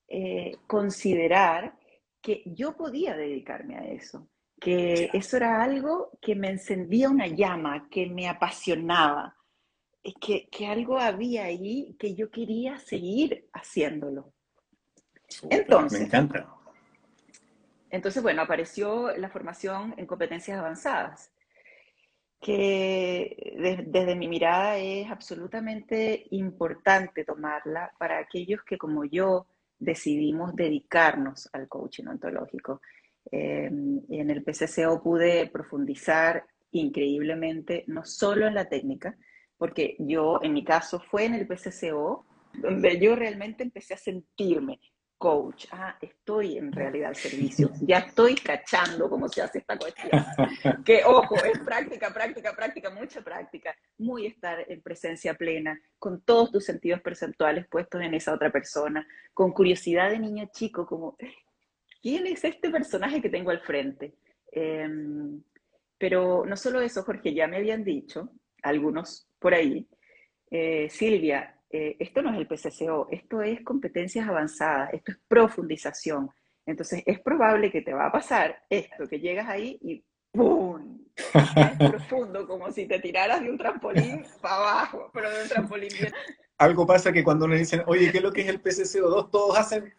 eh, 0.08 0.56
considerar 0.66 1.74
que 2.22 2.42
yo 2.46 2.74
podía 2.74 3.14
dedicarme 3.14 3.76
a 3.76 3.84
eso, 3.84 4.30
que 4.58 5.10
eso 5.12 5.36
era 5.36 5.62
algo 5.62 6.12
que 6.22 6.34
me 6.34 6.48
encendía 6.48 7.10
una 7.10 7.26
llama, 7.26 7.86
que 7.90 8.06
me 8.06 8.30
apasionaba, 8.30 9.36
que, 10.20 10.48
que 10.50 10.66
algo 10.66 10.98
había 10.98 11.44
ahí 11.44 11.94
que 11.98 12.14
yo 12.14 12.30
quería 12.30 12.78
seguir 12.78 13.48
haciéndolo. 13.52 14.32
entonces, 15.50 16.00
me 16.00 16.06
encanta. 16.06 16.48
Entonces, 17.90 18.22
bueno, 18.22 18.42
apareció 18.42 19.16
la 19.16 19.28
formación 19.28 19.94
en 19.96 20.06
competencias 20.06 20.58
avanzadas, 20.58 21.32
que 22.40 23.84
desde 23.86 24.14
mi 24.14 24.28
mirada 24.28 24.78
es 24.78 25.10
absolutamente 25.10 26.26
importante 26.30 27.24
tomarla 27.24 27.92
para 27.98 28.18
aquellos 28.18 28.62
que 28.64 28.78
como 28.78 29.04
yo 29.04 29.46
decidimos 29.78 30.54
dedicarnos 30.54 31.48
al 31.52 31.68
coaching 31.68 32.06
ontológico. 32.06 32.80
Eh, 33.30 33.66
en 33.66 34.30
el 34.30 34.42
PCCO 34.42 35.02
pude 35.02 35.48
profundizar 35.48 36.44
increíblemente, 36.72 37.84
no 37.88 38.04
solo 38.04 38.46
en 38.46 38.54
la 38.54 38.68
técnica, 38.68 39.16
porque 39.60 39.94
yo, 39.98 40.40
en 40.42 40.54
mi 40.54 40.64
caso, 40.64 40.98
fue 40.98 41.26
en 41.26 41.34
el 41.34 41.46
PCCO 41.46 42.24
donde 42.54 42.98
yo 42.98 43.14
realmente 43.14 43.62
empecé 43.62 43.92
a 43.92 43.98
sentirme 43.98 44.80
coach. 45.18 45.66
Ah, 45.70 45.98
estoy 46.00 46.56
en 46.56 46.72
realidad 46.72 47.10
al 47.10 47.16
servicio. 47.16 47.70
Ya 47.82 47.98
estoy 47.98 48.36
cachando 48.36 49.10
cómo 49.10 49.28
se 49.28 49.42
hace 49.42 49.58
esta 49.58 49.76
cuestión. 49.76 50.10
Que, 50.84 51.02
ojo, 51.04 51.36
es 51.44 51.58
práctica, 51.58 52.10
práctica, 52.10 52.56
práctica, 52.56 52.88
mucha 52.88 53.20
práctica. 53.20 53.76
Muy 53.98 54.24
estar 54.24 54.64
en 54.66 54.80
presencia 54.80 55.34
plena, 55.34 55.78
con 55.98 56.22
todos 56.22 56.50
tus 56.50 56.64
sentidos 56.64 57.02
perceptuales 57.02 57.68
puestos 57.68 58.00
en 58.00 58.14
esa 58.14 58.32
otra 58.32 58.50
persona, 58.50 59.06
con 59.34 59.52
curiosidad 59.52 60.08
de 60.08 60.20
niño 60.20 60.48
chico, 60.54 60.86
como, 60.86 61.18
¿quién 62.00 62.26
es 62.26 62.42
este 62.44 62.70
personaje 62.70 63.20
que 63.20 63.28
tengo 63.28 63.50
al 63.50 63.60
frente? 63.60 64.14
Em, 64.50 65.42
pero 65.98 66.46
no 66.46 66.56
solo 66.56 66.80
eso, 66.80 67.02
Jorge, 67.02 67.34
ya 67.34 67.46
me 67.46 67.58
habían 67.58 67.84
dicho, 67.84 68.30
algunos 68.62 69.29
por 69.40 69.54
ahí, 69.54 69.88
eh, 70.50 70.88
Silvia, 70.90 71.56
eh, 71.70 71.96
esto 71.98 72.22
no 72.22 72.32
es 72.32 72.38
el 72.38 72.46
PCCO, 72.46 73.08
esto 73.10 73.42
es 73.42 73.62
competencias 73.62 74.28
avanzadas, 74.28 74.92
esto 74.92 75.12
es 75.12 75.18
profundización. 75.26 76.30
Entonces 76.66 77.02
es 77.06 77.20
probable 77.20 77.70
que 77.70 77.82
te 77.82 77.92
va 77.92 78.06
a 78.06 78.12
pasar 78.12 78.62
esto, 78.68 79.08
que 79.08 79.18
llegas 79.18 79.48
ahí 79.48 79.78
y 79.80 80.04
¡pum! 80.30 80.98
Es 81.16 81.90
profundo, 81.90 82.46
como 82.46 82.70
si 82.70 82.86
te 82.86 82.98
tiraras 83.00 83.40
de 83.40 83.50
un 83.50 83.58
trampolín 83.58 84.24
para 84.40 84.56
abajo, 84.56 85.10
pero 85.12 85.30
de 85.30 85.42
un 85.42 85.48
trampolín 85.48 85.90
bien. 85.98 86.12
Algo 86.58 86.86
pasa 86.86 87.12
que 87.12 87.24
cuando 87.24 87.48
nos 87.48 87.58
dicen, 87.58 87.82
oye, 87.86 88.12
¿qué 88.12 88.18
es 88.18 88.22
lo 88.22 88.32
que 88.32 88.42
es 88.42 88.48
el 88.48 88.62
PCCO2? 88.62 89.30
Todos 89.30 89.58
hacen 89.58 89.94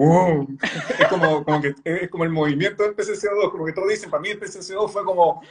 ¡Boom! 0.00 0.56
Es 0.98 1.08
como, 1.08 1.44
como 1.44 1.60
que, 1.60 1.74
es 1.84 2.08
como 2.08 2.24
el 2.24 2.30
movimiento 2.30 2.82
del 2.82 2.96
PCCO2, 2.96 3.50
como 3.50 3.66
que 3.66 3.74
todos 3.74 3.90
dicen, 3.90 4.08
para 4.08 4.22
mí 4.22 4.30
el 4.30 4.38
PCCO 4.38 4.88
fue 4.88 5.04
como 5.04 5.42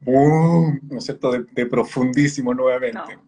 ¡boom! 0.00 0.80
¿No 0.84 0.96
es 0.96 1.04
cierto? 1.04 1.30
De, 1.30 1.66
profundísimo 1.66 2.54
nuevamente 2.54 3.18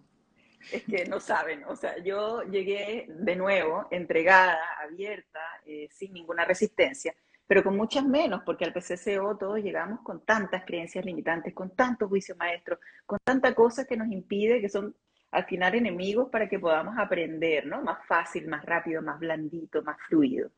es 0.72 0.84
que 0.84 1.04
no 1.04 1.18
saben, 1.18 1.64
o 1.64 1.74
sea, 1.74 1.98
yo 1.98 2.42
llegué 2.44 3.06
de 3.08 3.34
nuevo, 3.34 3.88
entregada, 3.90 4.56
abierta, 4.80 5.40
eh, 5.66 5.88
sin 5.90 6.12
ninguna 6.12 6.44
resistencia, 6.44 7.12
pero 7.46 7.64
con 7.64 7.76
muchas 7.76 8.04
menos, 8.04 8.42
porque 8.46 8.64
al 8.64 8.72
PCCO 8.72 9.36
todos 9.36 9.58
llegamos 9.58 10.00
con 10.02 10.24
tantas 10.24 10.64
creencias 10.64 11.04
limitantes, 11.04 11.52
con 11.54 11.74
tantos 11.74 12.08
juicios 12.08 12.38
maestros, 12.38 12.78
con 13.04 13.18
tanta 13.24 13.52
cosa 13.54 13.84
que 13.84 13.96
nos 13.96 14.08
impide, 14.12 14.60
que 14.60 14.68
son 14.68 14.94
al 15.32 15.44
final 15.44 15.74
enemigos 15.74 16.28
para 16.30 16.48
que 16.48 16.58
podamos 16.58 16.96
aprender, 16.96 17.66
¿no? 17.66 17.82
Más 17.82 17.98
fácil, 18.06 18.46
más 18.46 18.64
rápido, 18.64 19.02
más 19.02 19.18
blandito, 19.18 19.82
más 19.82 19.96
fluido. 20.08 20.50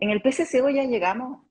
En 0.00 0.08
el 0.08 0.22
PCCO 0.22 0.70
ya 0.70 0.84
llegamos 0.84 1.42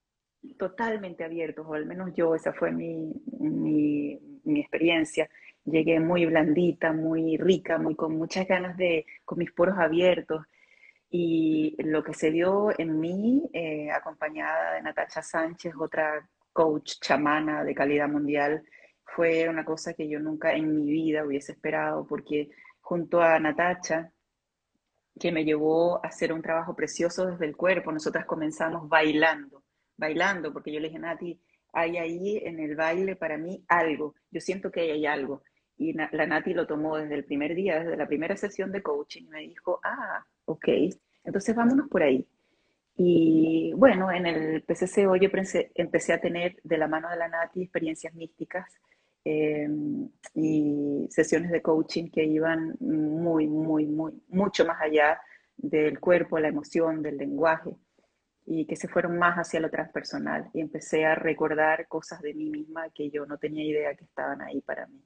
totalmente 0.58 1.24
abiertos, 1.24 1.68
o 1.68 1.76
al 1.76 1.86
menos 1.86 2.12
yo, 2.16 2.34
esa 2.34 2.52
fue 2.52 2.72
mi, 2.72 3.14
mi, 3.40 4.20
experiencia 4.60 5.30
llegué 5.66 6.00
muy 6.00 6.26
blandita, 6.26 6.92
muy 6.92 7.38
rica, 7.38 7.78
muy 7.78 7.96
con 7.96 8.18
muchas 8.18 8.48
ganas 8.48 8.76
de, 8.76 9.06
con 9.24 9.38
mis 9.38 9.52
poros 9.52 9.78
abiertos. 9.78 10.44
Y 11.12 11.76
lo 11.84 12.04
que 12.04 12.16
se 12.16 12.32
vio 12.32 12.70
en 12.80 13.00
mí, 13.00 13.48
eh, 13.54 13.92
acompañada 13.92 14.74
de 14.74 14.82
Natacha 14.82 15.22
Sánchez, 15.22 15.74
otra 15.80 16.28
coach 16.52 16.94
chamana 17.00 17.64
de 17.64 17.76
calidad 17.76 18.10
mundial, 18.10 18.64
fue 19.04 19.48
una 19.48 19.64
cosa 19.64 19.94
que 19.94 20.10
yo 20.10 20.20
nunca 20.20 20.54
en 20.54 20.76
mi 20.76 20.92
vida 20.92 21.24
hubiese 21.24 21.52
esperado, 21.52 22.08
porque 22.08 22.50
junto 22.82 23.22
a 23.22 23.40
Natacha, 23.40 24.12
que 25.20 25.32
me 25.32 25.44
llevó 25.46 26.04
a 26.04 26.08
hacer 26.08 26.34
un 26.34 26.42
trabajo 26.42 26.76
precioso 26.76 27.28
desde 27.28 27.46
el 27.46 27.56
cuerpo, 27.56 27.92
nosotras 27.92 28.26
comenzamos 28.26 28.88
bailando, 28.90 29.64
bailando, 29.98 30.52
porque 30.54 30.72
yo 30.72 30.80
le 30.80 30.88
dije, 30.88 31.00
Nati, 31.00 31.40
hay 31.74 31.98
ahí 31.98 32.38
en 32.38 32.60
el 32.60 32.76
baile 32.76 33.16
para 33.16 33.38
mí 33.38 33.64
algo, 33.68 34.16
yo 34.32 34.42
siento 34.42 34.72
que 34.72 34.82
hay 34.92 35.06
algo. 35.06 35.44
Y 35.78 35.94
la 35.94 36.26
Nati 36.26 36.54
lo 36.54 36.68
tomó 36.68 36.98
desde 36.98 37.16
el 37.16 37.24
primer 37.24 37.56
día, 37.56 37.80
desde 37.80 37.96
la 37.96 38.08
primera 38.08 38.36
sesión 38.36 38.72
de 38.72 38.82
coaching, 38.82 39.24
y 39.24 39.30
me 39.30 39.40
dijo, 39.42 39.80
ah, 39.84 40.26
ok, 40.46 40.68
entonces 41.24 41.56
vámonos 41.56 41.88
por 41.88 42.04
ahí. 42.04 42.28
Y 42.98 43.72
bueno, 43.78 44.12
en 44.12 44.26
el 44.26 44.62
PCCO 44.64 45.16
yo 45.16 45.30
empecé, 45.76 46.14
a 46.14 46.20
tener 46.20 46.60
de 46.64 46.78
la 46.78 46.88
mano 46.88 47.10
de 47.10 47.16
la 47.16 47.30
Nati 47.30 47.62
experiencias 47.62 48.14
místicas 48.14 48.66
em, 49.30 50.10
y 50.34 51.08
sesiones 51.10 51.52
de 51.52 51.62
coaching 51.62 52.10
que 52.10 52.24
iban 52.24 52.76
muy, 52.80 53.48
muy, 53.48 53.86
muy, 53.86 54.14
mucho 54.28 54.66
más 54.66 54.82
allá 54.82 55.20
del 55.58 56.00
cuerpo, 56.00 56.40
la 56.40 56.48
emoción, 56.48 57.02
del 57.02 57.18
lenguaje 57.18 57.78
y 58.46 58.66
que 58.66 58.76
se 58.76 58.88
fueron 58.88 59.20
más 59.20 59.36
hacia 59.36 59.60
lo 59.60 59.70
transpersonal. 59.70 60.50
Y 60.54 60.62
empecé 60.62 61.06
a 61.06 61.14
recordar 61.14 61.88
cosas 61.88 62.22
de 62.22 62.34
mí 62.34 62.50
misma 62.50 62.90
que 62.90 63.12
yo 63.12 63.26
no 63.28 63.38
tenía 63.38 63.64
idea 63.64 63.94
que 63.94 64.06
estaban 64.06 64.42
ahí 64.42 64.62
para 64.62 64.88
mí. 64.88 65.00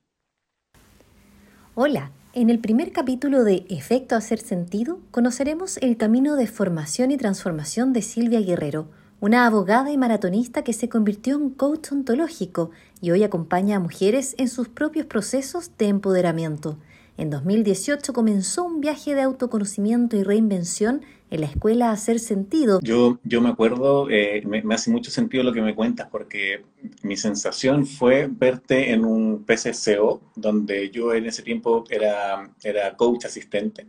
Hola, 1.76 2.12
en 2.34 2.50
el 2.50 2.60
primer 2.60 2.92
capítulo 2.94 3.44
de 3.44 3.66
Efecto 3.68 4.16
Hacer 4.16 4.40
Sentido 4.40 5.00
conoceremos 5.12 5.78
el 5.78 5.98
camino 5.98 6.36
de 6.36 6.48
formación 6.48 7.12
y 7.12 7.18
transformación 7.18 7.92
de 7.92 8.02
Silvia 8.02 8.40
Guerrero, 8.40 8.90
una 9.24 9.46
abogada 9.46 9.90
y 9.90 9.98
maratonista 9.98 10.66
que 10.66 10.74
se 10.74 10.90
convirtió 10.90 11.38
en 11.38 11.50
coach 11.52 11.94
ontológico 11.94 12.72
y 13.00 13.12
hoy 13.12 13.24
acompaña 13.24 13.78
a 13.78 13.80
mujeres 13.80 14.36
en 14.38 14.50
sus 14.50 14.68
propios 14.68 15.06
procesos 15.06 15.72
de 15.78 15.88
empoderamiento. 15.88 16.78
En 17.16 17.30
2018 17.30 18.12
comenzó 18.12 18.66
un 18.66 18.82
viaje 18.82 19.16
de 19.16 19.22
autoconocimiento 19.22 20.18
y 20.18 20.24
reinvención 20.24 21.04
en 21.32 21.40
la 21.40 21.48
escuela 21.48 21.92
hacer 21.92 22.20
sentido. 22.20 22.82
Yo, 22.84 23.18
yo 23.24 23.40
me 23.40 23.48
acuerdo, 23.48 24.10
eh, 24.10 24.44
me, 24.46 24.62
hace 24.76 24.92
mucho 24.92 25.10
sentido 25.10 25.46
lo 25.46 25.54
que 25.54 25.62
me 25.62 25.74
cuentas, 25.74 26.10
porque 26.12 26.66
mi 27.02 27.16
sensación 27.16 27.86
fue 27.86 28.28
verte 28.30 28.92
en 28.92 29.06
un 29.06 29.46
PCCO, 29.46 30.20
donde 30.36 30.90
yo 30.90 31.14
en 31.14 31.28
ese 31.28 31.44
tiempo 31.44 31.86
era, 31.90 32.52
era 32.62 32.98
coach 32.98 33.24
asistente. 33.24 33.86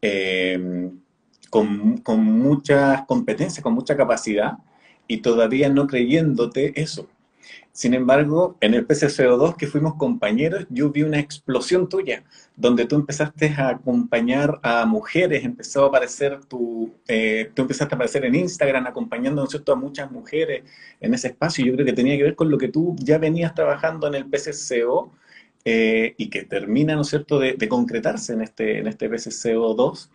eh, 0.00 0.90
con, 1.52 1.98
con 1.98 2.24
muchas 2.24 3.04
competencias, 3.04 3.62
con 3.62 3.74
mucha 3.74 3.94
capacidad, 3.94 4.52
y 5.06 5.18
todavía 5.18 5.68
no 5.68 5.86
creyéndote 5.86 6.80
eso. 6.80 7.06
Sin 7.72 7.92
embargo, 7.92 8.56
en 8.62 8.72
el 8.72 8.88
PCCO2 8.88 9.56
que 9.56 9.66
fuimos 9.66 9.96
compañeros, 9.96 10.64
yo 10.70 10.88
vi 10.88 11.02
una 11.02 11.18
explosión 11.18 11.90
tuya, 11.90 12.24
donde 12.56 12.86
tú 12.86 12.96
empezaste 12.96 13.48
a 13.50 13.68
acompañar 13.68 14.60
a 14.62 14.86
mujeres, 14.86 15.44
empezó 15.44 15.84
a 15.84 15.88
aparecer 15.88 16.42
tu, 16.46 16.94
eh, 17.06 17.50
tú 17.52 17.60
empezaste 17.60 17.94
a 17.94 17.96
aparecer 17.96 18.24
en 18.24 18.34
Instagram 18.34 18.86
acompañando 18.86 19.44
¿no 19.44 19.72
a 19.72 19.76
muchas 19.76 20.10
mujeres 20.10 20.64
en 21.00 21.12
ese 21.12 21.28
espacio. 21.28 21.66
Yo 21.66 21.74
creo 21.74 21.84
que 21.84 21.92
tenía 21.92 22.16
que 22.16 22.24
ver 22.24 22.34
con 22.34 22.50
lo 22.50 22.56
que 22.56 22.68
tú 22.68 22.96
ya 22.98 23.18
venías 23.18 23.54
trabajando 23.54 24.06
en 24.06 24.14
el 24.14 24.24
PCCO 24.24 25.12
eh, 25.66 26.14
y 26.16 26.30
que 26.30 26.44
termina, 26.44 26.96
¿no 26.96 27.04
cierto?, 27.04 27.38
de, 27.38 27.68
concretarse 27.68 28.32
en 28.32 28.40
este, 28.40 28.78
en 28.78 28.86
este 28.86 29.10
PCCO2, 29.10 30.08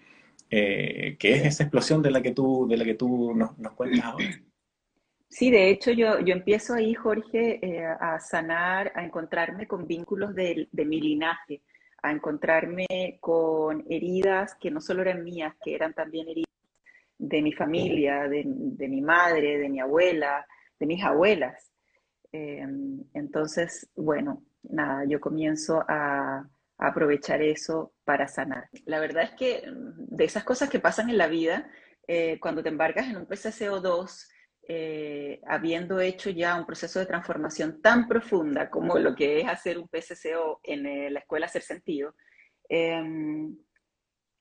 eh, 0.50 1.18
que 1.20 1.34
es 1.34 1.46
esa 1.46 1.64
explosión 1.64 2.02
de 2.02 2.12
la 2.12 2.22
que 2.22 2.32
tú, 2.32 2.68
de 2.68 2.78
la 2.78 2.86
que 2.86 2.94
tú 2.94 3.34
nos, 3.34 3.52
cuentas 3.74 4.06
ahora. 4.06 4.26
Sí, 5.30 5.52
de 5.52 5.70
hecho 5.70 5.92
yo, 5.92 6.20
yo 6.22 6.34
empiezo 6.34 6.74
ahí, 6.74 6.94
Jorge, 6.94 7.60
eh, 7.62 7.86
a 7.86 8.20
sanar, 8.20 8.94
a 8.96 9.04
encontrarme 9.04 9.68
con 9.68 9.86
vínculos 9.86 10.34
de, 10.34 10.70
mi 10.72 11.02
linaje, 11.02 11.62
a 12.02 12.12
encontrarme 12.12 13.18
con 13.20 13.86
heridas 13.90 14.56
que 14.56 14.72
no 14.72 14.80
solo 14.80 15.02
eran 15.02 15.24
mías, 15.24 15.54
que 15.62 15.76
eran 15.76 15.94
también 15.94 16.30
heridas 16.30 16.48
de 17.18 17.42
mi 17.42 17.52
familia, 17.52 18.28
de, 18.30 18.44
de 18.46 18.88
mi 18.88 19.02
madre, 19.02 19.58
de 19.58 19.70
mi 19.70 19.80
abuela, 19.80 20.46
de 20.80 20.86
mis 20.86 21.04
abuelas. 21.04 21.72
Eh, 22.32 22.66
entonces, 23.14 23.90
bueno, 23.96 24.44
nada, 24.64 25.06
yo 25.06 25.20
comienzo 25.20 25.84
a 25.88 26.48
aprovechar 26.78 27.42
eso 27.42 27.94
para 28.04 28.28
sanar. 28.28 28.70
La 28.86 29.00
verdad 29.00 29.24
es 29.24 29.32
que 29.32 29.64
de 29.66 30.24
esas 30.24 30.44
cosas 30.44 30.70
que 30.70 30.80
pasan 30.80 31.10
en 31.10 31.18
la 31.18 31.28
vida, 31.28 31.70
eh, 32.08 32.40
cuando 32.40 32.62
te 32.64 32.70
embarcas 32.70 33.08
en 33.08 33.18
un 33.18 33.28
PCCO2, 33.28 34.28
eh, 34.70 35.40
habiendo 35.48 36.00
hecho 36.00 36.30
ya 36.30 36.56
un 36.56 36.66
proceso 36.66 37.00
de 37.00 37.06
transformación 37.06 37.82
tan 37.82 38.08
profunda 38.08 38.70
como 38.70 39.00
lo 39.00 39.16
que 39.16 39.40
es 39.40 39.48
hacer 39.48 39.78
un 39.78 39.88
PCCO 39.88 40.60
en 40.64 40.86
eh, 40.86 41.10
la 41.10 41.20
escuela 41.20 41.46
Hacer 41.46 41.62
Sentido, 41.62 42.16
em, 42.68 43.58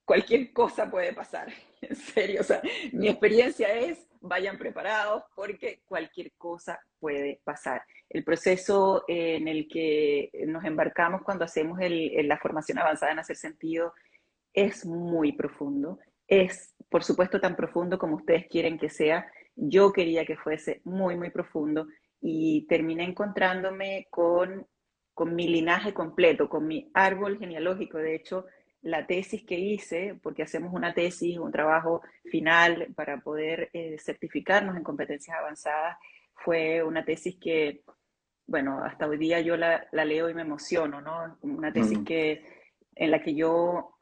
cualquier 0.06 0.54
cosa 0.54 0.90
puede 0.90 1.12
pasar, 1.12 1.48
en 1.82 1.94
serio. 1.94 2.40
O 2.40 2.44
sea, 2.44 2.62
mi 2.92 3.08
experiencia 3.08 3.68
es, 3.68 4.06
vayan 4.22 4.56
preparados 4.56 5.24
porque 5.34 5.82
cualquier 5.86 6.32
cosa 6.38 6.80
puede 6.98 7.40
pasar. 7.44 7.82
El 8.08 8.24
proceso 8.24 9.04
en 9.06 9.46
el 9.48 9.68
que 9.68 10.30
nos 10.46 10.64
embarcamos 10.64 11.20
cuando 11.22 11.44
hacemos 11.44 11.78
la 11.78 12.38
formación 12.38 12.78
avanzada 12.78 13.12
en 13.12 13.18
Hacer 13.18 13.36
Sentido 13.36 13.92
es 14.54 14.86
muy 14.86 15.32
profundo. 15.32 15.98
Es, 16.26 16.74
por 16.88 17.04
supuesto, 17.04 17.38
tan 17.38 17.54
profundo 17.54 17.98
como 17.98 18.16
ustedes 18.16 18.46
quieren 18.48 18.78
que 18.78 18.88
sea 18.88 19.30
yo 19.56 19.92
quería 19.92 20.24
que 20.24 20.36
fuese 20.36 20.82
muy, 20.84 21.16
muy 21.16 21.30
profundo 21.30 21.88
y 22.20 22.66
terminé 22.68 23.04
encontrándome 23.04 24.06
con, 24.10 24.66
con 25.14 25.34
mi 25.34 25.48
linaje 25.48 25.94
completo, 25.94 26.48
con 26.48 26.66
mi 26.66 26.90
árbol 26.94 27.38
genealógico. 27.38 27.98
De 27.98 28.14
hecho, 28.14 28.44
la 28.82 29.06
tesis 29.06 29.44
que 29.44 29.58
hice, 29.58 30.18
porque 30.22 30.42
hacemos 30.42 30.72
una 30.72 30.94
tesis, 30.94 31.38
un 31.38 31.50
trabajo 31.50 32.02
final 32.24 32.88
para 32.94 33.20
poder 33.20 33.70
eh, 33.72 33.96
certificarnos 33.98 34.76
en 34.76 34.84
competencias 34.84 35.36
avanzadas, 35.36 35.96
fue 36.34 36.82
una 36.82 37.04
tesis 37.04 37.36
que, 37.40 37.82
bueno, 38.46 38.84
hasta 38.84 39.06
hoy 39.06 39.18
día 39.18 39.40
yo 39.40 39.56
la, 39.56 39.86
la 39.92 40.04
leo 40.04 40.28
y 40.28 40.34
me 40.34 40.42
emociono, 40.42 41.00
¿no? 41.00 41.36
Una 41.40 41.72
tesis 41.72 41.98
que, 42.06 42.44
en 42.94 43.10
la 43.10 43.20
que 43.20 43.34
yo 43.34 43.96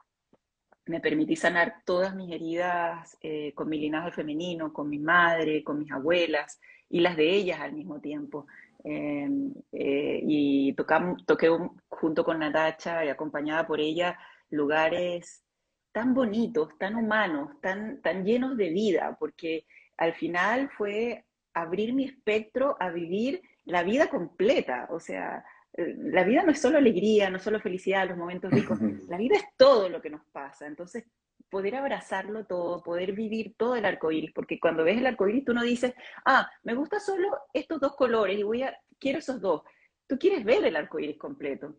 me 0.87 0.99
permití 0.99 1.35
sanar 1.35 1.81
todas 1.83 2.15
mis 2.15 2.31
heridas 2.31 3.17
eh, 3.21 3.53
con 3.55 3.69
mi 3.69 3.79
linaje 3.79 4.11
femenino, 4.11 4.71
con 4.71 4.89
mi 4.89 4.99
madre, 4.99 5.63
con 5.63 5.79
mis 5.79 5.91
abuelas 5.91 6.59
y 6.89 6.99
las 6.99 7.17
de 7.17 7.29
ellas 7.29 7.59
al 7.59 7.73
mismo 7.73 7.99
tiempo. 7.99 8.45
Em, 8.83 9.51
eh, 9.71 10.19
y 10.23 10.73
tocamos, 10.73 11.25
toqué 11.25 11.49
junto 11.89 12.23
con 12.23 12.37
Natacha 12.37 13.03
y 13.03 13.09
acompañada 13.09 13.65
por 13.65 13.79
ella 13.79 14.19
lugares 14.49 15.43
tan 15.91 16.13
bonitos, 16.13 16.77
tan 16.77 16.95
humanos, 16.95 17.51
tan, 17.61 18.01
tan 18.01 18.25
llenos 18.25 18.57
de 18.57 18.69
vida, 18.69 19.15
porque 19.19 19.65
al 19.97 20.13
final 20.13 20.69
fue 20.77 21.25
abrir 21.53 21.93
mi 21.93 22.05
espectro 22.05 22.75
a 22.79 22.89
vivir 22.89 23.41
la 23.63 23.83
vida 23.83 24.09
completa, 24.09 24.87
o 24.91 24.99
sea, 24.99 25.43
la 25.77 26.23
vida 26.23 26.43
no 26.43 26.51
es 26.51 26.61
solo 26.61 26.77
alegría, 26.77 27.29
no 27.29 27.37
es 27.37 27.43
solo 27.43 27.59
felicidad, 27.59 28.07
los 28.07 28.17
momentos 28.17 28.51
ricos, 28.51 28.79
la 29.09 29.17
vida 29.17 29.35
es 29.37 29.45
todo 29.57 29.89
lo 29.89 30.01
que 30.01 30.09
nos 30.09 30.25
pasa. 30.31 30.67
Entonces, 30.67 31.05
poder 31.49 31.75
abrazarlo 31.75 32.45
todo, 32.45 32.81
poder 32.81 33.13
vivir 33.13 33.55
todo 33.57 33.75
el 33.75 33.85
arco 33.85 34.11
iris, 34.11 34.31
porque 34.33 34.59
cuando 34.59 34.83
ves 34.83 34.97
el 34.97 35.07
arco 35.07 35.27
iris 35.27 35.45
tú 35.45 35.53
no 35.53 35.63
dices, 35.63 35.93
ah, 36.25 36.49
me 36.63 36.75
gusta 36.75 36.99
solo 36.99 37.29
estos 37.53 37.79
dos 37.79 37.95
colores 37.95 38.37
y 38.37 38.43
voy 38.43 38.63
a, 38.63 38.77
quiero 38.99 39.19
esos 39.19 39.39
dos. 39.41 39.61
Tú 40.07 40.17
quieres 40.17 40.43
ver 40.43 40.63
el 40.65 40.75
arco 40.75 40.99
iris 40.99 41.17
completo. 41.17 41.75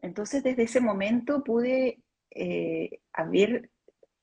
Entonces, 0.00 0.42
desde 0.42 0.64
ese 0.64 0.80
momento 0.80 1.42
pude, 1.42 2.02
eh, 2.38 3.00
haber, 3.12 3.70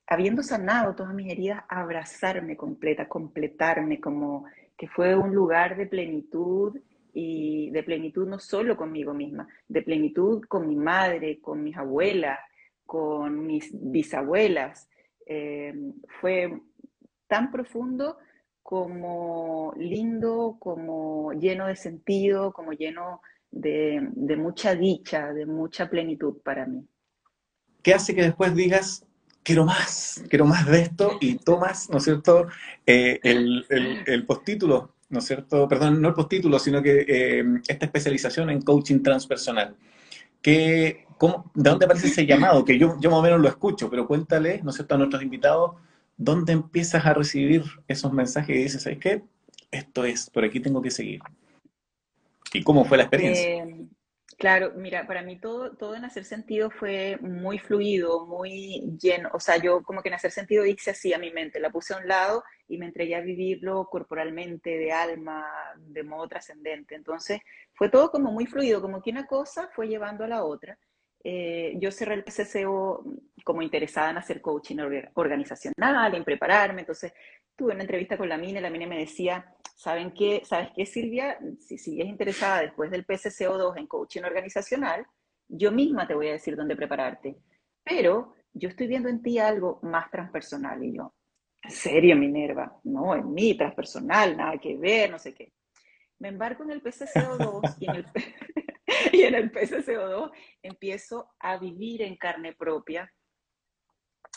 habiendo 0.06 0.42
sanado 0.42 0.94
todas 0.94 1.14
mis 1.14 1.30
heridas, 1.30 1.64
abrazarme 1.68 2.56
completa, 2.56 3.08
completarme, 3.08 4.00
como 4.00 4.46
que 4.76 4.88
fue 4.88 5.14
un 5.14 5.34
lugar 5.34 5.76
de 5.76 5.86
plenitud 5.86 6.78
y 7.12 7.70
de 7.70 7.82
plenitud 7.82 8.26
no 8.26 8.38
solo 8.38 8.76
conmigo 8.76 9.14
misma, 9.14 9.48
de 9.68 9.82
plenitud 9.82 10.42
con 10.48 10.68
mi 10.68 10.76
madre, 10.76 11.40
con 11.40 11.62
mis 11.62 11.76
abuelas, 11.76 12.38
con 12.84 13.46
mis 13.46 13.70
bisabuelas. 13.72 14.88
Eh, 15.26 15.74
fue 16.20 16.60
tan 17.26 17.50
profundo 17.50 18.18
como 18.62 19.72
lindo, 19.76 20.56
como 20.58 21.32
lleno 21.32 21.66
de 21.66 21.76
sentido, 21.76 22.52
como 22.52 22.72
lleno 22.72 23.20
de, 23.50 24.08
de, 24.12 24.36
mucha 24.36 24.74
dicha, 24.74 25.32
de 25.32 25.46
mucha 25.46 25.88
plenitud 25.88 26.40
para 26.42 26.66
mí. 26.66 26.86
¿Qué 27.86 27.94
hace 27.94 28.16
que 28.16 28.22
después 28.22 28.52
digas, 28.52 29.04
quiero 29.44 29.64
más, 29.64 30.20
quiero 30.28 30.44
más 30.44 30.66
de 30.66 30.80
esto 30.80 31.18
y 31.20 31.36
tomas, 31.36 31.88
¿no 31.88 31.98
es 31.98 32.02
cierto?, 32.02 32.48
eh, 32.84 33.20
el, 33.22 33.64
el, 33.68 34.26
postítulo 34.26 34.96
¿no 35.08 35.20
es 35.20 35.24
cierto? 35.24 35.68
Perdón, 35.68 36.02
no 36.02 36.08
el 36.08 36.14
postítulo, 36.14 36.58
sino 36.58 36.82
que 36.82 37.04
eh, 37.06 37.44
esta 37.68 37.86
especialización 37.86 38.50
en 38.50 38.60
coaching 38.60 39.04
transpersonal. 39.04 39.76
¿Qué, 40.42 41.06
cómo, 41.16 41.48
¿De 41.54 41.70
dónde 41.70 41.84
aparece 41.84 42.08
ese 42.08 42.26
llamado? 42.26 42.64
Que 42.64 42.76
yo, 42.76 42.96
yo 43.00 43.08
más 43.08 43.20
o 43.20 43.22
menos 43.22 43.40
lo 43.40 43.46
escucho, 43.46 43.88
pero 43.88 44.08
cuéntale, 44.08 44.60
¿no 44.64 44.70
es 44.70 44.74
cierto?, 44.74 44.96
a 44.96 44.98
nuestros 44.98 45.22
invitados, 45.22 45.76
¿dónde 46.16 46.54
empiezas 46.54 47.06
a 47.06 47.14
recibir 47.14 47.62
esos 47.86 48.12
mensajes 48.12 48.56
y 48.56 48.62
dices, 48.64 48.82
¿sabes 48.82 48.98
qué? 48.98 49.22
Esto 49.70 50.04
es, 50.04 50.28
por 50.28 50.42
aquí 50.42 50.58
tengo 50.58 50.82
que 50.82 50.90
seguir. 50.90 51.20
¿Y 52.52 52.64
cómo 52.64 52.84
fue 52.84 52.96
la 52.96 53.04
experiencia? 53.04 53.62
Eh, 53.62 53.86
Claro, 54.38 54.72
mira, 54.76 55.06
para 55.06 55.22
mí 55.22 55.40
todo, 55.40 55.74
todo 55.76 55.94
en 55.94 56.04
hacer 56.04 56.26
sentido 56.26 56.70
fue 56.70 57.16
muy 57.22 57.58
fluido, 57.58 58.26
muy 58.26 58.82
lleno. 59.00 59.30
O 59.32 59.40
sea, 59.40 59.56
yo 59.56 59.82
como 59.82 60.02
que 60.02 60.08
en 60.10 60.14
hacer 60.14 60.30
sentido 60.30 60.66
hice 60.66 60.90
así 60.90 61.14
a 61.14 61.18
mi 61.18 61.30
mente, 61.32 61.58
la 61.58 61.70
puse 61.70 61.94
a 61.94 61.96
un 61.98 62.06
lado 62.06 62.44
y 62.68 62.76
me 62.76 62.84
entregué 62.84 63.14
a 63.14 63.22
vivirlo 63.22 63.86
corporalmente, 63.90 64.76
de 64.76 64.92
alma, 64.92 65.46
de 65.78 66.02
modo 66.02 66.28
trascendente. 66.28 66.94
Entonces, 66.94 67.40
fue 67.72 67.88
todo 67.88 68.10
como 68.10 68.30
muy 68.30 68.44
fluido, 68.44 68.82
como 68.82 69.00
que 69.00 69.10
una 69.10 69.26
cosa 69.26 69.70
fue 69.74 69.88
llevando 69.88 70.24
a 70.24 70.28
la 70.28 70.44
otra. 70.44 70.78
Eh, 71.24 71.74
yo 71.80 71.90
cerré 71.90 72.14
el 72.14 72.24
PCCO 72.24 73.04
como 73.42 73.62
interesada 73.62 74.10
en 74.10 74.18
hacer 74.18 74.42
coaching 74.42 74.76
organizacional, 75.14 76.14
en 76.14 76.24
prepararme. 76.24 76.82
Entonces, 76.82 77.12
tuve 77.56 77.72
una 77.72 77.82
entrevista 77.82 78.18
con 78.18 78.28
la 78.28 78.36
Mine, 78.36 78.60
la 78.60 78.70
Mine 78.70 78.86
me 78.86 78.98
decía, 78.98 79.54
¿saben 79.74 80.12
qué? 80.12 80.42
¿Sabes 80.44 80.70
qué, 80.76 80.86
Silvia? 80.86 81.38
Si 81.60 81.78
sigues 81.78 82.06
interesada 82.06 82.60
después 82.60 82.90
del 82.90 83.06
PCCO2 83.06 83.78
en 83.78 83.86
coaching 83.86 84.22
organizacional, 84.22 85.06
yo 85.48 85.72
misma 85.72 86.06
te 86.06 86.14
voy 86.14 86.28
a 86.28 86.32
decir 86.32 86.56
dónde 86.56 86.76
prepararte. 86.76 87.36
Pero 87.82 88.34
yo 88.52 88.68
estoy 88.68 88.86
viendo 88.86 89.08
en 89.08 89.22
ti 89.22 89.38
algo 89.38 89.80
más 89.82 90.10
transpersonal. 90.10 90.84
Y 90.84 90.96
yo, 90.96 91.14
¿en 91.62 91.70
serio, 91.70 92.16
Minerva? 92.16 92.78
No, 92.84 93.14
en 93.14 93.32
mí, 93.32 93.56
transpersonal, 93.56 94.36
nada 94.36 94.58
que 94.58 94.76
ver, 94.76 95.10
no 95.10 95.18
sé 95.18 95.34
qué. 95.34 95.52
Me 96.18 96.28
embarco 96.28 96.62
en 96.62 96.72
el 96.72 96.82
PCCO2 96.82 97.76
y 97.80 97.86
en 97.88 97.96
el, 97.96 98.06
y 99.12 99.22
en 99.22 99.34
el 99.34 99.52
PCCO2 99.52 100.30
empiezo 100.62 101.30
a 101.38 101.58
vivir 101.58 102.02
en 102.02 102.16
carne 102.16 102.54
propia 102.54 103.10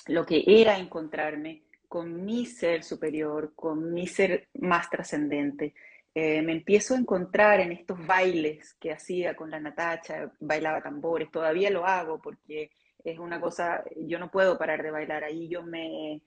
lo 0.08 0.26
que 0.26 0.44
era 0.46 0.78
encontrarme 0.78 1.64
con 1.90 2.24
mi 2.24 2.46
ser 2.46 2.84
superior, 2.84 3.54
con 3.56 3.92
mi 3.92 4.08
ser 4.08 4.48
más 4.54 4.90
trascendente. 4.90 5.74
Eh, 6.14 6.42
me 6.44 6.54
empiezo 6.54 6.94
a 6.94 7.00
encontrar 7.00 7.60
en 7.60 7.72
estos 7.72 8.06
bailes 8.06 8.76
que 8.76 8.92
hacía 8.92 9.36
con 9.36 9.50
la 9.50 9.60
Natacha, 9.60 10.32
bailaba 10.40 10.82
tambores, 10.82 11.32
todavía 11.32 11.70
lo 11.72 11.86
hago 11.86 12.22
porque 12.22 12.72
es 13.04 13.18
una 13.20 13.42
cosa, 13.42 13.84
yo 13.98 14.20
no 14.20 14.30
puedo 14.30 14.58
parar 14.58 14.84
de 14.84 14.92
bailar, 14.92 15.24
ahí 15.24 15.50
yo 15.50 15.64
me 15.64 16.22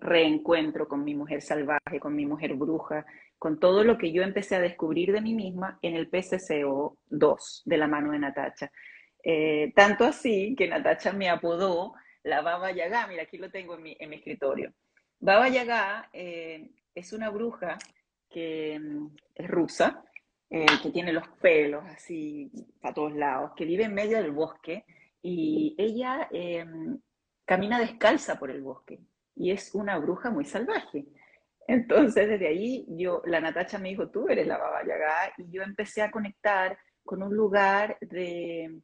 reencuentro 0.00 0.86
con 0.86 1.04
mi 1.04 1.14
mujer 1.14 1.42
salvaje, 1.42 1.98
con 2.00 2.14
mi 2.14 2.24
mujer 2.24 2.54
bruja, 2.54 3.04
con 3.38 3.58
todo 3.58 3.84
lo 3.84 3.98
que 3.98 4.12
yo 4.12 4.22
empecé 4.22 4.56
a 4.56 4.60
descubrir 4.60 5.12
de 5.12 5.20
mí 5.20 5.34
misma 5.34 5.78
en 5.82 5.96
el 5.96 6.08
PCCO 6.08 6.98
2 7.06 7.62
de 7.64 7.76
la 7.76 7.88
mano 7.88 8.12
de 8.12 8.18
Natacha. 8.20 8.70
Eh, 9.24 9.72
tanto 9.74 10.04
así 10.04 10.54
que 10.56 10.68
Natacha 10.68 11.12
me 11.12 11.28
apodó 11.28 11.94
la 12.22 12.40
Baba 12.40 12.70
Yaga, 12.72 13.06
mira, 13.08 13.24
aquí 13.24 13.38
lo 13.38 13.50
tengo 13.50 13.74
en 13.74 13.82
mi, 13.82 13.96
en 13.98 14.10
mi 14.10 14.16
escritorio. 14.16 14.72
Baba 15.20 15.48
Yaga 15.48 16.08
eh, 16.12 16.70
es 16.94 17.12
una 17.12 17.30
bruja 17.30 17.78
que 18.30 18.78
mm, 18.78 19.06
es 19.34 19.48
rusa, 19.48 20.04
eh, 20.50 20.66
que 20.82 20.90
tiene 20.90 21.12
los 21.12 21.28
pelos 21.40 21.84
así 21.86 22.50
para 22.80 22.94
todos 22.94 23.14
lados, 23.14 23.52
que 23.56 23.64
vive 23.64 23.84
en 23.84 23.94
medio 23.94 24.18
del 24.22 24.32
bosque 24.32 24.84
y 25.22 25.74
ella 25.76 26.28
em, 26.30 26.98
camina 27.44 27.80
descalza 27.80 28.38
por 28.38 28.50
el 28.50 28.62
bosque 28.62 29.00
y 29.34 29.50
es 29.50 29.74
una 29.74 29.98
bruja 29.98 30.30
muy 30.30 30.44
salvaje. 30.44 31.06
Entonces, 31.66 32.28
desde 32.28 32.48
ahí, 32.48 32.86
yo, 32.88 33.22
la 33.26 33.40
Natacha 33.40 33.78
me 33.78 33.90
dijo, 33.90 34.08
tú 34.08 34.28
eres 34.28 34.46
la 34.46 34.56
Baba 34.56 34.82
Yaga, 34.86 35.34
y 35.36 35.50
yo 35.50 35.62
empecé 35.62 36.00
a 36.00 36.10
conectar 36.10 36.78
con 37.04 37.22
un 37.22 37.34
lugar 37.34 37.98
de 38.00 38.80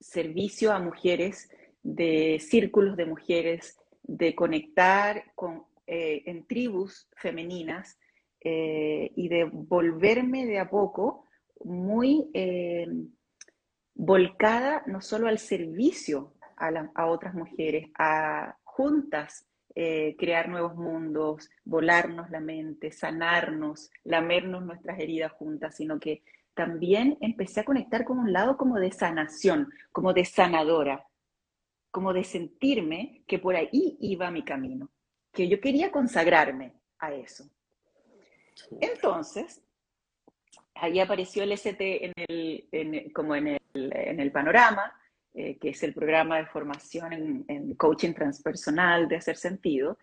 servicio 0.00 0.72
a 0.72 0.80
mujeres, 0.80 1.50
de 1.82 2.38
círculos 2.40 2.96
de 2.96 3.04
mujeres, 3.04 3.79
de 4.10 4.34
conectar 4.34 5.22
con, 5.36 5.66
eh, 5.86 6.24
en 6.26 6.44
tribus 6.44 7.08
femeninas 7.16 7.96
eh, 8.40 9.12
y 9.14 9.28
de 9.28 9.44
volverme 9.44 10.46
de 10.46 10.58
a 10.58 10.68
poco 10.68 11.28
muy 11.62 12.28
eh, 12.34 12.88
volcada 13.94 14.82
no 14.86 15.00
solo 15.00 15.28
al 15.28 15.38
servicio 15.38 16.34
a, 16.56 17.06
otras 17.06 17.34
mujeres, 17.34 17.88
a 17.96 18.58
juntas 18.64 19.46
crear 19.72 20.50
nuevos 20.50 20.74
mundos, 20.74 21.48
volarnos 21.64 22.28
la 22.30 22.40
mente, 22.40 22.92
sanarnos, 22.92 23.90
lamernos 24.04 24.62
nuestras 24.62 24.98
heridas 24.98 25.32
juntas, 25.32 25.76
sino 25.76 25.98
que 25.98 26.22
también 26.52 27.16
empecé 27.22 27.60
a 27.60 27.64
conectar 27.64 28.04
con 28.04 28.18
un 28.18 28.32
lado 28.32 28.58
como 28.58 28.78
de 28.78 28.92
sanación, 28.92 29.70
como 29.90 30.12
de 30.12 30.26
sanadora, 30.26 31.06
como 31.90 32.12
de 32.12 32.24
sentirme 32.24 33.22
que 33.26 33.38
por 33.38 33.56
ahí 33.56 33.96
iba 34.00 34.30
mi 34.30 34.44
camino, 34.44 34.90
que 35.32 35.48
yo 35.48 35.60
quería 35.60 35.90
consagrarme 35.90 36.74
a 36.98 37.12
eso. 37.14 37.44
Entonces, 38.80 39.62
ahí 40.74 41.00
apareció 41.00 41.42
el 41.42 41.52
ST 41.52 42.06
en 42.06 42.12
el, 42.28 43.12
como 43.12 43.34
en 43.34 43.58
el, 43.74 44.32
panorama, 44.32 44.92
eh, 45.34 45.58
que 45.58 45.70
es 45.70 45.82
el 45.82 45.94
programa 45.94 46.38
de 46.38 46.46
formación 46.46 47.12
en, 47.12 47.44
en, 47.48 47.74
coaching 47.74 48.12
transpersonal 48.12 49.08
de 49.08 49.16
hacer 49.16 49.36
sentido, 49.36 49.98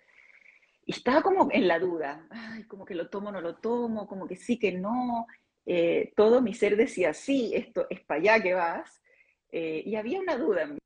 y 0.86 0.93
estaba 0.93 1.21
como 1.21 1.50
en 1.52 1.67
la 1.67 1.80
duda, 1.80 2.26
ay, 2.30 2.63
como 2.63 2.86
que 2.86 2.95
lo 2.95 3.10
tomo, 3.10 3.32
no 3.32 3.41
lo 3.41 3.56
tomo, 3.58 4.08
como 4.08 4.26
que 4.26 4.38
sí, 4.38 4.58
que 4.58 4.71
no, 4.71 5.28
eh, 5.65 6.13
todo 6.15 6.41
mi 6.41 6.54
ser 6.54 6.78
decía, 6.78 7.13
sí, 7.13 7.52
esto 7.54 7.88
es 7.89 8.00
para 8.00 8.21
allá 8.21 8.41
que 8.41 8.54
vas, 8.54 9.02
eh, 9.52 9.84
y 9.86 9.95
había 9.95 10.19
una 10.21 10.38
duda 10.38 10.63
en 10.63 10.76
mí. 10.76 10.80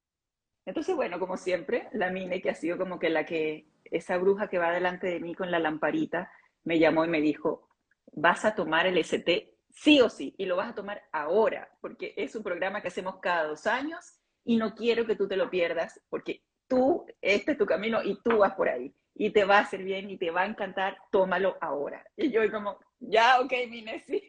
Entonces, 0.66 0.96
bueno, 0.96 1.20
como 1.20 1.38
siempre, 1.38 1.88
la 1.94 2.12
Mine, 2.12 2.42
que 2.42 2.50
ha 2.50 2.56
sido 2.56 2.78
como 2.78 3.00
que 3.00 3.10
la 3.10 3.26
que, 3.26 3.68
esa 3.86 4.18
bruja 4.18 4.48
que 4.48 4.60
va 4.60 4.72
delante 4.72 5.08
de 5.08 5.20
mí 5.20 5.36
con 5.36 5.52
la 5.52 5.60
lamparita, 5.60 6.32
me 6.64 6.80
llamó 6.80 7.04
y 7.06 7.10
me 7.10 7.22
dijo, 7.22 7.68
vas 8.14 8.46
a 8.46 8.56
tomar 8.56 8.88
el 8.88 8.98
ST 8.98 9.52
sí 9.74 10.02
o 10.02 10.10
sí, 10.10 10.34
y 10.38 10.46
lo 10.46 10.56
vas 10.56 10.72
a 10.72 10.76
tomar 10.76 11.04
ahora, 11.12 11.70
porque 11.82 12.14
es 12.18 12.36
un 12.36 12.44
programa 12.44 12.82
que 12.82 12.90
hacemos 12.90 13.18
cada 13.22 13.46
dos 13.46 13.68
años 13.68 14.20
y 14.44 14.58
no 14.58 14.76
quiero 14.76 15.06
que 15.06 15.16
tú 15.16 15.28
te 15.28 15.38
lo 15.38 15.50
pierdas, 15.50 16.00
porque 16.10 16.44
tú, 16.68 17.06
este 17.22 17.54
es 17.54 17.58
tu 17.58 17.66
camino 17.66 18.02
y 18.04 18.22
tú 18.22 18.38
vas 18.38 18.54
por 18.54 18.70
ahí, 18.70 18.94
y 19.14 19.32
te 19.32 19.44
va 19.44 19.58
a 19.58 19.62
hacer 19.62 19.84
bien 19.84 20.10
y 20.10 20.18
te 20.18 20.32
va 20.32 20.42
a 20.42 20.48
encantar, 20.48 20.98
tómalo 21.12 21.58
ahora. 21.62 22.04
Y 22.16 22.32
yo 22.32 22.50
como, 22.52 22.80
ya, 23.00 23.40
ok, 23.42 23.52
Mine, 23.70 24.00
sí. 24.08 24.24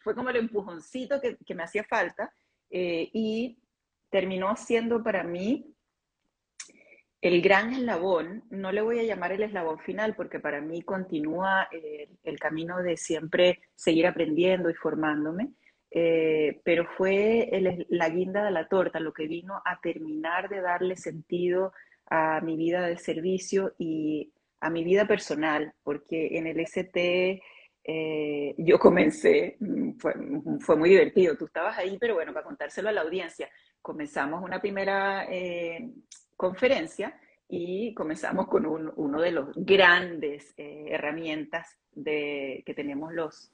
Fue 0.00 0.14
como 0.14 0.30
el 0.30 0.36
empujoncito 0.36 1.20
que, 1.20 1.54
me 1.54 1.64
hacía 1.64 1.84
falta 1.84 2.32
eh, 2.70 3.10
y 3.12 3.58
terminó 4.12 4.54
siendo 4.56 5.02
para 5.02 5.24
mí 5.24 5.74
el 7.22 7.40
gran 7.40 7.72
eslabón, 7.72 8.44
no 8.50 8.72
le 8.72 8.82
voy 8.82 8.98
a 8.98 9.04
llamar 9.04 9.32
el 9.32 9.42
eslabón 9.42 9.78
final 9.78 10.14
porque 10.14 10.38
para 10.38 10.60
mí 10.60 10.82
continúa 10.82 11.68
eh, 11.72 12.10
el 12.22 12.38
camino 12.38 12.82
de 12.82 12.96
siempre 12.96 13.60
seguir 13.74 14.06
aprendiendo 14.06 14.68
y 14.68 14.74
formándome, 14.74 15.52
eh, 15.90 16.60
pero 16.62 16.84
fue 16.96 17.48
la 17.88 18.08
guinda 18.10 18.44
de 18.44 18.50
la 18.50 18.68
torta 18.68 19.00
lo 19.00 19.12
que 19.14 19.26
vino 19.26 19.62
a 19.64 19.80
terminar 19.80 20.48
de 20.48 20.60
darle 20.60 20.96
sentido 20.96 21.72
a 22.06 22.40
mi 22.40 22.56
vida 22.56 22.86
de 22.86 22.98
servicio 22.98 23.74
y 23.78 24.32
a 24.60 24.68
mi 24.68 24.84
vida 24.84 25.06
personal, 25.06 25.72
porque 25.84 26.36
en 26.36 26.46
el 26.46 26.60
ST 26.60 27.40
eh, 27.84 28.54
yo 28.58 28.78
comencé, 28.78 29.56
mm, 29.58 29.92
fue, 29.98 30.14
fue, 30.60 30.76
muy 30.76 30.90
divertido, 30.90 31.36
tú 31.36 31.46
estabas 31.46 31.76
ahí, 31.78 31.98
pero 31.98 32.14
bueno, 32.14 32.32
para 32.32 32.44
contárselo 32.44 32.88
a 32.88 32.92
la 32.92 33.00
audiencia, 33.00 33.48
comenzamos 33.80 34.42
una 34.42 34.60
primera 34.60 35.26
eh, 35.28 35.90
conferencia 36.36 37.18
y 37.48 37.92
comenzamos 37.94 38.46
con 38.46 38.66
un, 38.66 38.92
uno 38.96 39.20
de 39.20 39.32
los 39.32 39.48
grandes 39.56 40.54
eh, 40.56 40.86
herramientas 40.90 41.76
que 41.94 42.72
tenemos 42.74 43.12
los 43.12 43.52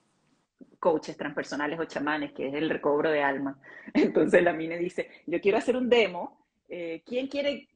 coaches 0.78 1.16
transpersonales 1.16 1.80
o 1.80 1.86
chamanes, 1.86 2.32
que 2.32 2.48
es 2.48 2.54
el 2.54 2.70
recobro 2.70 3.10
de 3.10 3.22
alma. 3.22 3.58
Entonces 3.94 4.42
la 4.42 4.52
mine 4.52 4.78
dice, 4.78 5.08
yo 5.26 5.40
quiero 5.40 5.58
hacer 5.58 5.76
un 5.76 5.88
demo, 5.88 6.46
¿quién 7.04 7.26
quiere 7.26 7.68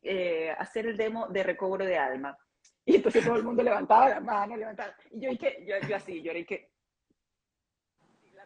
hacer 0.58 0.86
el 0.86 0.96
demo 0.96 1.26
de 1.28 1.42
recobro 1.42 1.84
de 1.84 1.96
alma? 1.96 2.38
Y 2.86 2.96
entonces 2.96 3.24
todo 3.24 3.36
el 3.36 3.44
mundo 3.44 3.62
levantaba 3.62 4.08
la 4.08 4.20
mano, 4.20 4.56
levantaba. 4.56 4.94
Y 5.10 5.20
yo, 5.20 5.38
que, 5.38 5.64
yo, 5.66 5.76
yo 5.88 5.96
así, 5.96 6.20
yo 6.22 6.32
era 6.32 6.44
que. 6.44 6.70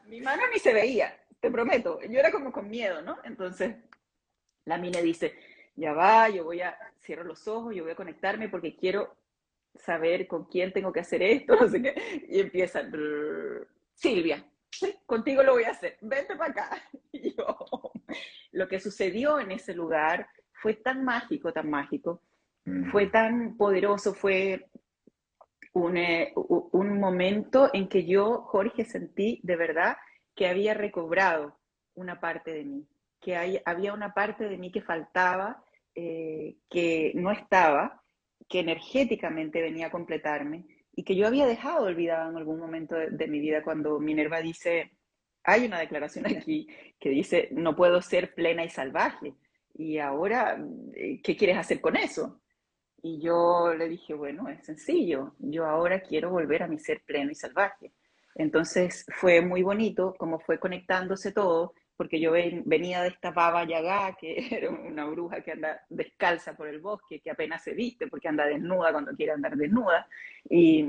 Mi 0.06 0.20
mano 0.20 0.42
ni 0.52 0.58
se 0.58 0.72
veía, 0.72 1.18
te 1.40 1.50
prometo. 1.50 2.00
Yo 2.02 2.20
era 2.20 2.30
como 2.30 2.52
con 2.52 2.68
miedo, 2.68 3.02
¿no? 3.02 3.18
Entonces 3.24 3.76
la 4.64 4.78
mine 4.78 5.02
dice: 5.02 5.34
Ya 5.74 5.92
va, 5.92 6.28
yo 6.28 6.44
voy 6.44 6.60
a. 6.60 6.76
Cierro 7.00 7.24
los 7.24 7.46
ojos, 7.48 7.74
yo 7.74 7.82
voy 7.82 7.92
a 7.92 7.96
conectarme 7.96 8.48
porque 8.48 8.76
quiero 8.76 9.16
saber 9.74 10.26
con 10.26 10.44
quién 10.44 10.72
tengo 10.72 10.92
que 10.92 11.00
hacer 11.00 11.22
esto, 11.22 11.56
no 11.60 11.68
sé 11.68 11.82
qué. 11.82 12.26
Y 12.28 12.40
empieza: 12.40 12.82
Silvia, 13.94 14.44
contigo 15.06 15.42
lo 15.42 15.52
voy 15.52 15.64
a 15.64 15.70
hacer, 15.70 15.96
vente 16.02 16.36
para 16.36 16.50
acá. 16.50 16.82
Y 17.12 17.34
yo, 17.34 17.56
lo 18.52 18.68
que 18.68 18.78
sucedió 18.78 19.40
en 19.40 19.50
ese 19.50 19.72
lugar 19.72 20.28
fue 20.52 20.74
tan 20.74 21.02
mágico, 21.02 21.50
tan 21.50 21.70
mágico 21.70 22.20
fue 22.90 23.06
tan 23.06 23.56
poderoso, 23.56 24.12
fue 24.12 24.68
eh, 25.94 26.32
un, 26.34 26.98
momento 26.98 27.70
en 27.72 27.88
que 27.88 28.06
yo, 28.06 28.42
Jorge, 28.42 28.84
sentí 28.84 29.40
de 29.42 29.56
verdad 29.56 29.96
que 30.34 30.48
había 30.48 30.74
recobrado 30.74 31.58
una 31.94 32.18
parte 32.18 32.52
de 32.52 32.64
mí, 32.64 32.88
que 33.20 33.36
hay, 33.36 33.60
había 33.64 33.92
una 33.92 34.14
parte 34.14 34.48
de 34.48 34.58
mí 34.58 34.72
que 34.72 34.80
faltaba, 34.80 35.62
eh, 35.94 36.56
que 36.68 37.12
no 37.14 37.30
estaba, 37.30 38.02
que 38.48 38.60
energéticamente 38.60 39.60
venía 39.60 39.86
a 39.86 39.90
completarme 39.90 40.66
y 40.92 41.04
que 41.04 41.14
yo 41.14 41.26
había 41.26 41.46
dejado 41.46 41.84
olvidada 41.84 42.28
en 42.28 42.36
algún 42.36 42.58
momento 42.58 42.96
de 42.96 43.28
mi 43.28 43.38
vida 43.38 43.62
cuando 43.62 44.00
Minerva 44.00 44.40
dice, 44.40 44.92
hay 45.44 45.66
una 45.66 45.78
declaración 45.78 46.26
aquí 46.36 46.68
que 46.98 47.10
dice, 47.10 47.48
no 47.52 47.76
puedo 47.76 48.02
ser 48.02 48.34
plena 48.34 48.64
y 48.64 48.70
salvaje. 48.70 49.34
Y 49.74 49.98
ahora, 49.98 50.58
eh, 50.94 51.20
¿qué 51.22 51.36
quieres 51.36 51.58
hacer 51.58 51.80
con 51.80 51.96
eso? 51.96 52.40
Y 53.06 53.20
yo 53.20 53.72
le 53.72 53.88
dije, 53.88 54.14
bueno, 54.14 54.48
es 54.48 54.66
sencillo, 54.66 55.36
yo 55.38 55.64
ahora 55.64 56.00
quiero 56.00 56.28
volver 56.30 56.64
a 56.64 56.66
mi 56.66 56.76
ser 56.80 57.02
pleno 57.06 57.30
y 57.30 57.36
salvaje. 57.36 57.92
Entonces 58.34 59.06
fue 59.14 59.40
muy 59.40 59.62
bonito 59.62 60.16
como 60.18 60.40
fue 60.40 60.58
conectándose 60.58 61.30
todo, 61.30 61.72
porque 61.96 62.18
yo 62.18 62.32
venía 62.32 63.02
de 63.02 63.08
esta 63.10 63.30
baba 63.30 63.62
yaga, 63.62 64.16
que 64.20 64.48
era 64.50 64.70
una 64.70 65.04
bruja 65.04 65.40
que 65.40 65.52
anda 65.52 65.84
descalza 65.88 66.56
por 66.56 66.66
el 66.66 66.80
bosque, 66.80 67.20
que 67.20 67.30
apenas 67.30 67.62
se 67.62 67.74
viste 67.74 68.08
porque 68.08 68.26
anda 68.26 68.44
desnuda 68.44 68.90
cuando 68.90 69.12
quiere 69.12 69.30
andar 69.30 69.56
desnuda, 69.56 70.08
y 70.50 70.88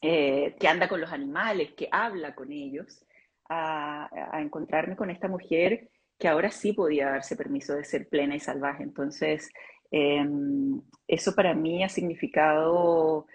eh, 0.00 0.54
que 0.60 0.68
anda 0.68 0.88
con 0.88 1.00
los 1.00 1.10
animales, 1.12 1.72
que 1.72 1.88
habla 1.90 2.32
con 2.36 2.52
ellos, 2.52 3.04
a, 3.48 4.08
a 4.36 4.40
encontrarme 4.40 4.94
con 4.94 5.10
esta 5.10 5.26
mujer 5.26 5.88
que 6.16 6.28
ahora 6.28 6.50
sí 6.50 6.72
podía 6.72 7.10
darse 7.10 7.36
permiso 7.36 7.74
de 7.74 7.84
ser 7.84 8.08
plena 8.08 8.36
y 8.36 8.40
salvaje. 8.40 8.82
Entonces, 8.82 9.50
Em, 9.90 10.80
eso 11.06 11.34
para 11.34 11.54
mí 11.54 11.82
ha 11.82 11.88
significado 11.88 13.26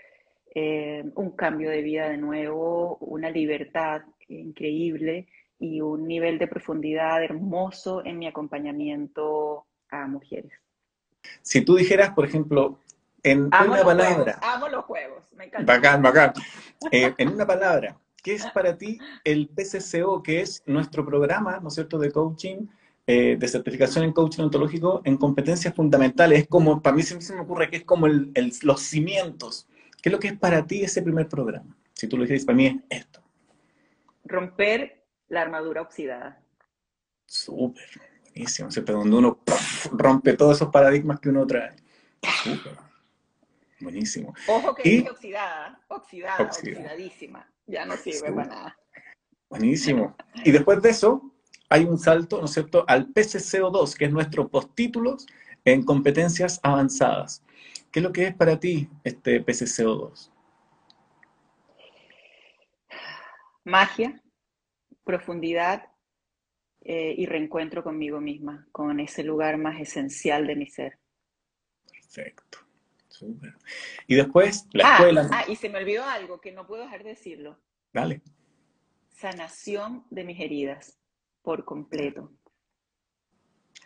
em, 0.54 1.12
un 1.16 1.32
cambio 1.32 1.70
de 1.70 1.82
vida 1.82 2.10
de 2.10 2.18
nuevo, 2.18 2.98
una 2.98 3.30
libertad 3.30 4.04
increíble 4.28 5.28
y 5.60 5.82
un 5.82 6.08
nivel 6.08 6.38
de 6.38 6.48
profundidad 6.48 7.24
hermoso 7.24 8.06
en 8.06 8.20
mi 8.20 8.28
acompañamiento 8.28 9.66
a 9.90 10.08
mujeres. 10.08 10.52
Si 11.42 11.64
tú 11.64 11.76
dijeras, 11.76 12.12
por 12.12 12.26
ejemplo, 12.26 12.80
en 13.24 13.46
una 13.46 13.84
palabra... 13.84 14.40
amo 14.42 14.68
los 14.68 14.86
juegos, 14.86 15.32
me 15.34 15.46
encanta. 15.46 15.74
Bacán, 15.74 16.02
bacán. 16.02 16.34
Eh, 16.92 17.14
en 17.18 17.30
una 17.30 17.48
palabra, 17.48 17.98
¿qué 18.22 18.34
es 18.34 18.46
para 18.48 18.78
ti 18.78 19.00
el 19.24 19.50
PCCO, 19.50 20.22
que 20.22 20.42
es 20.42 20.62
nuestro 20.66 21.06
programa, 21.06 21.60
¿no 21.62 21.70
es 21.70 21.76
cierto?, 21.76 21.98
de 21.98 22.12
coaching 22.12 22.68
eh, 23.06 23.36
de 23.38 23.48
certificación 23.48 24.06
en 24.06 24.14
coaching 24.14 24.44
ontológico 24.44 25.02
en 25.04 25.18
competencias 25.18 25.74
fundamentales. 25.76 26.44
Es 26.44 26.48
como, 26.48 26.82
para 26.82 26.96
mí 26.96 27.04
siempre 27.04 27.26
se 27.26 27.36
me 27.36 27.42
ocurre 27.42 27.70
que 27.70 27.78
es 27.78 27.84
como 27.84 28.08
el, 28.08 28.32
los 28.62 28.82
cimientos. 28.82 29.68
¿Qué 30.02 30.10
es 30.10 30.14
lo 30.14 30.20
que 30.20 30.30
es 30.30 30.38
para 30.38 30.66
ti 30.66 30.84
ese 30.84 31.02
primer 31.02 31.28
programa? 31.28 31.76
Si 31.94 32.08
tú 32.08 32.18
lo 32.18 32.24
dices, 32.24 32.46
para 32.46 32.56
mí 32.56 32.68
es 32.68 32.76
esto. 32.90 33.22
Romper 34.24 35.04
la 35.28 35.42
armadura 35.42 35.82
oxidada. 35.82 36.42
Súper. 37.26 37.84
Buenísimo, 38.34 38.72
¿cierto? 38.72 38.94
Donde 38.94 39.18
uno 39.18 39.40
rompe 39.92 40.34
todos 40.34 40.58
esos 40.58 40.70
paradigmas 40.70 41.20
que 41.20 41.30
uno 41.30 41.46
trae. 41.46 41.76
Buenísimo. 43.80 44.34
Ojo 44.48 44.74
que 44.76 45.00
es 45.00 45.10
oxidada, 45.10 45.82
oxidada, 45.90 46.44
oxidadísima. 46.46 47.50
Ya 47.68 47.86
no 47.86 47.98
sirve 47.98 48.32
para 48.32 48.48
nada. 48.48 48.78
Buenísimo. 49.50 50.16
Y 50.44 50.52
después 50.52 50.82
de 50.82 50.90
eso, 50.90 51.34
hay 51.74 51.86
un 51.86 51.98
salto, 51.98 52.38
¿no 52.38 52.46
es 52.46 52.52
cierto?, 52.52 52.86
al 52.88 53.08
PCCO2, 53.08 53.98
que 53.98 54.06
es 54.06 54.12
nuestro 54.12 54.48
postítulos 54.48 55.26
en 55.66 55.84
competencias 55.84 56.60
avanzadas. 56.62 57.44
¿Qué 57.92 58.00
es 58.00 58.04
lo 58.04 58.14
que 58.14 58.28
es 58.28 58.36
para 58.36 58.60
ti 58.60 58.88
este 59.04 59.44
PCCO2? 59.44 60.30
Magia, 63.64 64.22
profundidad 65.04 65.90
eh, 66.82 67.16
y 67.18 67.26
reencuentro 67.26 67.84
conmigo 67.84 68.22
misma, 68.22 68.68
con 68.72 69.00
ese 69.00 69.24
lugar 69.24 69.58
más 69.58 69.82
esencial 69.82 70.46
de 70.46 70.56
mi 70.56 70.68
ser. 70.68 71.00
Perfecto. 71.92 72.60
Súper. 73.08 73.56
Y 74.06 74.14
después, 74.14 74.68
la 74.74 74.90
ah, 74.90 74.94
escuela. 74.98 75.30
Ah, 75.32 75.46
y 75.48 75.56
se 75.56 75.70
me 75.70 75.80
olvidó 75.80 76.04
algo 76.04 76.40
que 76.40 76.52
no 76.52 76.68
puedo 76.68 76.84
dejar 76.84 77.02
de 77.04 77.10
decirlo. 77.10 77.58
Dale. 77.92 78.22
Sanación 79.10 80.06
de 80.12 80.24
mis 80.24 80.40
heridas 80.40 81.00
por 81.44 81.64
completo. 81.64 82.32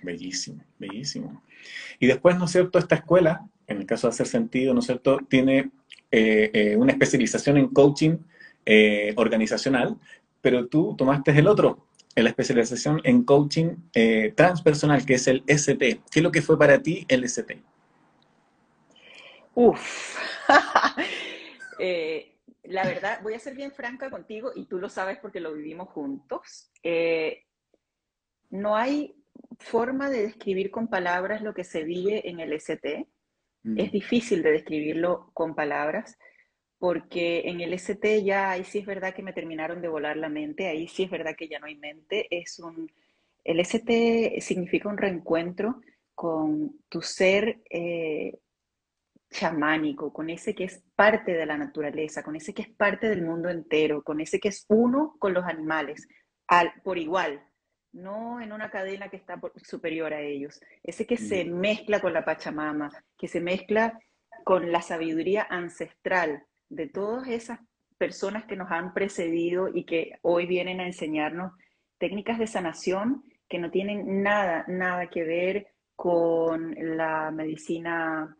Bellísimo, 0.02 0.64
bellísimo. 0.78 1.44
Y 2.00 2.08
después, 2.08 2.38
¿no 2.38 2.46
es 2.46 2.52
cierto? 2.52 2.78
Esta 2.80 2.96
escuela, 2.96 3.48
en 3.66 3.78
el 3.78 3.86
caso 3.86 4.08
de 4.08 4.12
hacer 4.12 4.28
sentido, 4.28 4.74
¿no 4.74 4.80
es 4.80 4.86
cierto? 4.86 5.18
Tiene 5.28 5.72
eh, 6.12 6.52
eh, 6.54 6.76
una 6.78 6.92
especialización 6.92 7.58
en 7.58 7.68
coaching 7.70 8.18
eh, 8.66 9.14
organizacional, 9.18 9.98
pero 10.42 10.68
tú 10.68 10.96
tomaste 10.98 11.32
el 11.32 11.48
otro, 11.48 11.88
la 12.16 12.30
especialización 12.30 13.02
en 13.04 13.24
coaching 13.24 13.76
transpersonal, 14.36 15.06
que 15.06 15.16
es 15.16 15.28
el 15.28 15.44
ST. 15.48 16.02
¿Qué 16.10 16.20
es 16.20 16.24
lo 16.24 16.32
que 16.32 16.42
fue 16.42 16.58
para 16.58 16.82
ti 16.82 17.06
el 17.08 17.24
ST? 17.24 17.62
Uf. 19.54 20.18
la 22.64 22.84
verdad, 22.86 23.20
voy 23.22 23.34
a 23.34 23.40
ser 23.40 23.56
bien 23.56 23.72
franca 23.72 24.10
contigo 24.10 24.52
y 24.56 24.66
tú 24.66 24.80
lo 24.80 24.90
sabes 24.90 25.20
porque 25.22 25.40
lo 25.40 25.54
vivimos 25.54 25.90
juntos. 25.90 26.72
No 28.50 28.76
hay 28.76 29.16
forma 29.60 30.10
de 30.10 30.24
describir 30.24 30.72
con 30.72 30.88
palabras 30.88 31.42
lo 31.42 31.54
que 31.54 31.64
se 31.64 31.84
vive 31.84 32.30
en 32.30 32.40
el 32.40 32.54
ST. 32.54 33.08
Mm. 33.64 33.80
Es 33.80 33.92
difícil 33.92 34.44
de 34.44 34.52
describirlo 34.52 35.32
con 35.34 35.56
palabras 35.56 36.18
porque 36.80 37.44
en 37.46 37.62
el 37.62 37.74
ST 37.74 38.24
ya 38.24 38.52
ahí 38.52 38.64
sí 38.64 38.80
es 38.80 38.86
verdad 38.86 39.14
que 39.14 39.24
me 39.24 39.34
terminaron 39.34 39.82
de 39.82 39.88
volar 39.88 40.18
la 40.18 40.30
mente, 40.30 40.68
ahí 40.68 40.88
sí 40.88 41.04
es 41.04 41.10
verdad 41.10 41.36
que 41.36 41.48
ya 41.48 41.60
no 41.60 41.66
hay 41.66 41.76
mente, 41.76 42.28
es 42.30 42.60
un, 42.60 42.92
el 43.44 43.60
ST 43.60 44.40
significa 44.42 44.90
un 44.90 44.98
reencuentro 44.98 45.82
con 46.14 46.80
tu 46.90 47.02
ser 47.02 47.62
eh, 47.70 48.40
chamánico, 49.30 50.14
con 50.14 50.30
ese 50.30 50.54
que 50.54 50.66
es 50.66 50.84
parte 50.96 51.34
de 51.34 51.46
la 51.46 51.58
naturaleza, 51.58 52.24
con 52.24 52.36
ese 52.36 52.54
que 52.54 52.62
es 52.62 52.70
parte 52.70 53.10
del 53.10 53.24
mundo 53.24 53.50
entero, 53.50 54.04
con 54.04 54.22
ese 54.22 54.40
que 54.40 54.50
es 54.50 54.66
uno 54.70 55.16
con 55.20 55.34
los 55.34 55.46
animales, 55.46 56.08
al, 56.48 56.74
por 56.84 56.98
igual, 56.98 57.44
no 57.94 58.42
en 58.42 58.52
una 58.52 58.70
cadena 58.70 59.10
que 59.10 59.18
está 59.18 59.40
superior 59.56 60.14
a 60.14 60.22
ellos, 60.22 60.60
ese 60.84 61.06
que 61.06 61.18
se 61.18 61.46
mm. 61.46 61.54
mezcla 61.54 62.00
con 62.00 62.14
la 62.14 62.26
Pachamama, 62.26 62.92
que 63.18 63.28
se 63.28 63.42
mezcla 63.42 64.00
con 64.44 64.72
la 64.72 64.82
sabiduría 64.82 65.48
ancestral 65.50 66.44
de 66.70 66.88
todas 66.88 67.28
esas 67.28 67.60
personas 67.98 68.46
que 68.46 68.56
nos 68.56 68.72
han 68.72 68.94
precedido 68.94 69.70
y 69.74 69.86
que 69.86 70.20
hoy 70.22 70.46
vienen 70.46 70.80
a 70.80 70.86
enseñarnos 70.86 71.54
técnicas 71.98 72.38
de 72.38 72.48
sanación 72.48 73.24
que 73.50 73.60
no 73.60 73.72
tienen 73.72 74.22
nada, 74.22 74.66
nada 74.68 75.10
que 75.10 75.24
ver 75.24 75.68
con 75.96 76.76
la 76.78 77.32
medicina 77.32 78.38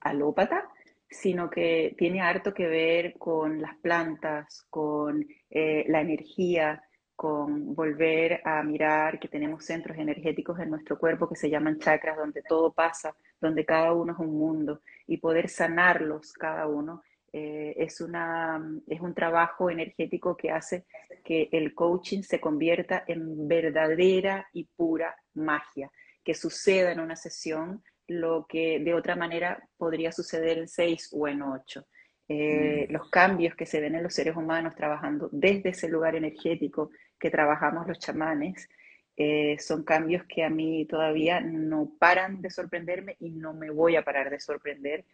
alópata, 0.00 0.68
sino 1.08 1.50
que 1.50 1.94
tiene 1.98 2.20
harto 2.20 2.52
que 2.54 2.66
ver 2.66 3.14
con 3.18 3.60
las 3.60 3.76
plantas, 3.78 4.66
con 4.70 5.26
eh, 5.50 5.84
la 5.88 6.00
energía, 6.00 6.82
con 7.16 7.74
volver 7.74 8.42
a 8.44 8.62
mirar 8.62 9.18
que 9.18 9.28
tenemos 9.28 9.64
centros 9.64 9.96
energéticos 9.96 10.60
en 10.60 10.70
nuestro 10.70 10.98
cuerpo 10.98 11.28
que 11.28 11.34
se 11.34 11.48
llaman 11.48 11.78
chakras, 11.78 12.16
donde 12.16 12.42
todo 12.42 12.72
pasa, 12.72 13.16
donde 13.40 13.64
cada 13.64 13.92
uno 13.94 14.12
es 14.12 14.18
un 14.18 14.38
mundo 14.38 14.82
y 15.06 15.16
poder 15.16 15.48
sanarlos 15.48 16.34
cada 16.34 16.66
uno 16.66 17.02
eh, 17.32 17.74
es, 17.76 18.00
una, 18.00 18.62
es 18.86 19.00
un 19.00 19.12
trabajo 19.12 19.68
energético 19.68 20.36
que 20.36 20.50
hace 20.50 20.86
que 21.24 21.48
el 21.52 21.74
coaching 21.74 22.22
se 22.22 22.40
convierta 22.40 23.04
en 23.06 23.48
verdadera 23.48 24.48
y 24.52 24.64
pura 24.64 25.14
magia, 25.34 25.90
que 26.24 26.34
suceda 26.34 26.92
en 26.92 27.00
una 27.00 27.16
sesión 27.16 27.82
lo 28.06 28.46
que 28.48 28.78
de 28.80 28.94
otra 28.94 29.16
manera 29.16 29.68
podría 29.76 30.12
suceder 30.12 30.56
en 30.58 30.68
seis 30.68 31.10
o 31.12 31.28
en 31.28 31.42
ocho. 31.42 31.86
Eh, 32.28 32.86
mm. 32.88 32.92
los 32.92 33.10
cambios 33.10 33.54
que 33.54 33.66
se 33.66 33.80
ven 33.80 33.94
en 33.94 34.02
los 34.02 34.14
seres 34.14 34.34
humanos 34.34 34.74
trabajando 34.74 35.28
desde 35.30 35.68
ese 35.68 35.88
lugar 35.88 36.16
energético 36.16 36.90
que 37.18 37.30
trabajamos 37.30 37.86
los 37.86 37.98
chamanes, 37.98 38.68
eh, 39.16 39.56
son 39.58 39.82
cambios 39.82 40.24
que 40.24 40.44
a 40.44 40.50
mí 40.50 40.84
todavía 40.84 41.40
no 41.40 41.90
paran 41.98 42.42
de 42.42 42.50
sorprenderme 42.50 43.16
y 43.18 43.30
no 43.30 43.54
me 43.54 43.70
voy 43.70 43.96
a 43.96 44.04
parar 44.04 44.28
de 44.30 44.40
sorprender 44.40 45.04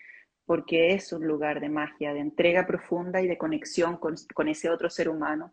porque 0.45 0.93
es 0.95 1.13
un 1.13 1.27
lugar 1.27 1.61
de 1.61 1.69
magia, 1.69 2.13
de 2.13 2.21
entrega 2.21 2.67
profunda 2.67 3.23
y 3.23 3.29
de 3.29 3.39
conexión 3.39 3.97
con, 3.97 4.17
con 4.35 4.49
ese 4.49 4.71
otro 4.71 4.91
ser 4.91 5.09
humano 5.09 5.53